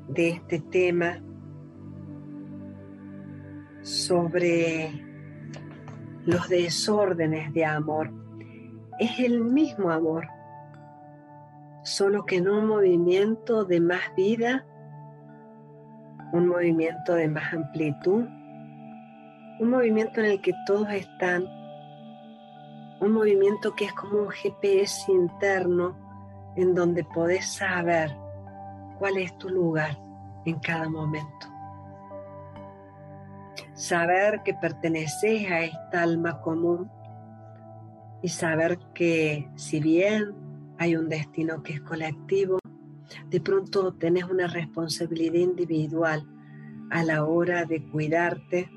de 0.07 0.29
este 0.29 0.59
tema 0.59 1.21
sobre 3.81 4.89
los 6.25 6.47
desórdenes 6.47 7.53
de 7.53 7.65
amor. 7.65 8.09
Es 8.99 9.19
el 9.19 9.41
mismo 9.41 9.91
amor, 9.91 10.25
solo 11.83 12.25
que 12.25 12.37
en 12.37 12.47
un 12.47 12.67
movimiento 12.67 13.65
de 13.65 13.81
más 13.81 14.15
vida, 14.15 14.65
un 16.31 16.47
movimiento 16.47 17.15
de 17.15 17.27
más 17.27 17.53
amplitud, 17.53 18.25
un 19.59 19.69
movimiento 19.69 20.19
en 20.21 20.27
el 20.27 20.41
que 20.41 20.53
todos 20.65 20.89
están, 20.91 21.45
un 23.01 23.11
movimiento 23.11 23.75
que 23.75 23.85
es 23.85 23.93
como 23.93 24.19
un 24.23 24.29
GPS 24.29 25.11
interno 25.11 25.97
en 26.55 26.75
donde 26.75 27.03
podés 27.03 27.47
saber 27.47 28.15
cuál 28.97 29.17
es 29.17 29.37
tu 29.37 29.49
lugar 29.49 29.97
en 30.45 30.59
cada 30.59 30.89
momento. 30.89 31.47
Saber 33.73 34.41
que 34.43 34.53
perteneces 34.53 35.49
a 35.49 35.61
esta 35.61 36.03
alma 36.03 36.41
común 36.41 36.91
y 38.21 38.27
saber 38.27 38.77
que 38.93 39.49
si 39.55 39.79
bien 39.79 40.35
hay 40.77 40.95
un 40.95 41.07
destino 41.07 41.63
que 41.63 41.73
es 41.73 41.81
colectivo, 41.81 42.59
de 43.29 43.39
pronto 43.39 43.93
tenés 43.93 44.23
una 44.23 44.47
responsabilidad 44.47 45.35
individual 45.35 46.25
a 46.89 47.03
la 47.03 47.25
hora 47.25 47.65
de 47.65 47.83
cuidarte, 47.83 48.69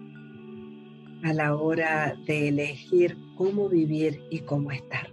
a 1.25 1.33
la 1.33 1.57
hora 1.57 2.15
de 2.27 2.49
elegir 2.49 3.17
cómo 3.37 3.69
vivir 3.69 4.23
y 4.31 4.41
cómo 4.41 4.71
estar. 4.71 5.09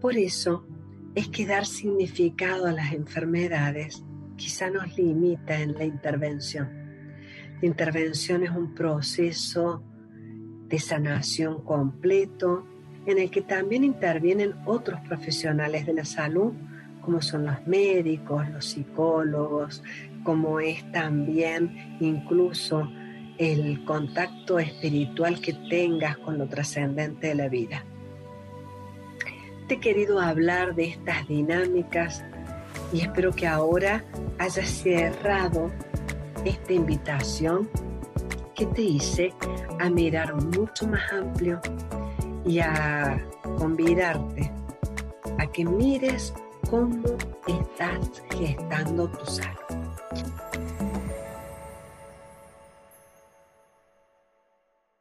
Por 0.00 0.16
eso 0.16 0.66
es 1.14 1.28
que 1.28 1.46
dar 1.46 1.66
significado 1.66 2.66
a 2.66 2.72
las 2.72 2.92
enfermedades 2.92 4.02
quizá 4.36 4.70
nos 4.70 4.96
limita 4.96 5.60
en 5.60 5.74
la 5.74 5.84
intervención. 5.84 6.68
La 7.60 7.68
intervención 7.68 8.42
es 8.42 8.50
un 8.50 8.74
proceso 8.74 9.82
de 10.68 10.78
sanación 10.78 11.62
completo 11.62 12.66
en 13.06 13.18
el 13.18 13.30
que 13.30 13.42
también 13.42 13.84
intervienen 13.84 14.54
otros 14.66 15.00
profesionales 15.00 15.84
de 15.84 15.94
la 15.94 16.04
salud, 16.04 16.52
como 17.02 17.22
son 17.22 17.46
los 17.46 17.66
médicos, 17.66 18.48
los 18.50 18.64
psicólogos, 18.64 19.82
como 20.24 20.60
es 20.60 20.90
también 20.92 21.96
incluso 22.00 22.88
el 23.38 23.84
contacto 23.84 24.58
espiritual 24.58 25.40
que 25.40 25.54
tengas 25.70 26.18
con 26.18 26.38
lo 26.38 26.46
trascendente 26.46 27.28
de 27.28 27.34
la 27.34 27.48
vida. 27.48 27.84
Te 29.66 29.74
he 29.74 29.80
querido 29.80 30.20
hablar 30.20 30.74
de 30.74 30.84
estas 30.84 31.26
dinámicas 31.26 32.24
y 32.92 33.00
espero 33.00 33.32
que 33.32 33.46
ahora 33.46 34.04
hayas 34.38 34.68
cerrado 34.68 35.70
esta 36.44 36.72
invitación 36.72 37.68
que 38.54 38.66
te 38.66 38.82
hice 38.82 39.32
a 39.78 39.88
mirar 39.88 40.34
mucho 40.34 40.86
más 40.86 41.10
amplio 41.12 41.60
y 42.44 42.58
a 42.58 43.24
convidarte 43.56 44.52
a 45.38 45.46
que 45.46 45.64
mires 45.64 46.34
cómo 46.70 47.02
estás 47.48 48.22
gestando 48.30 49.08
tu 49.08 49.26
salud. 49.26 50.49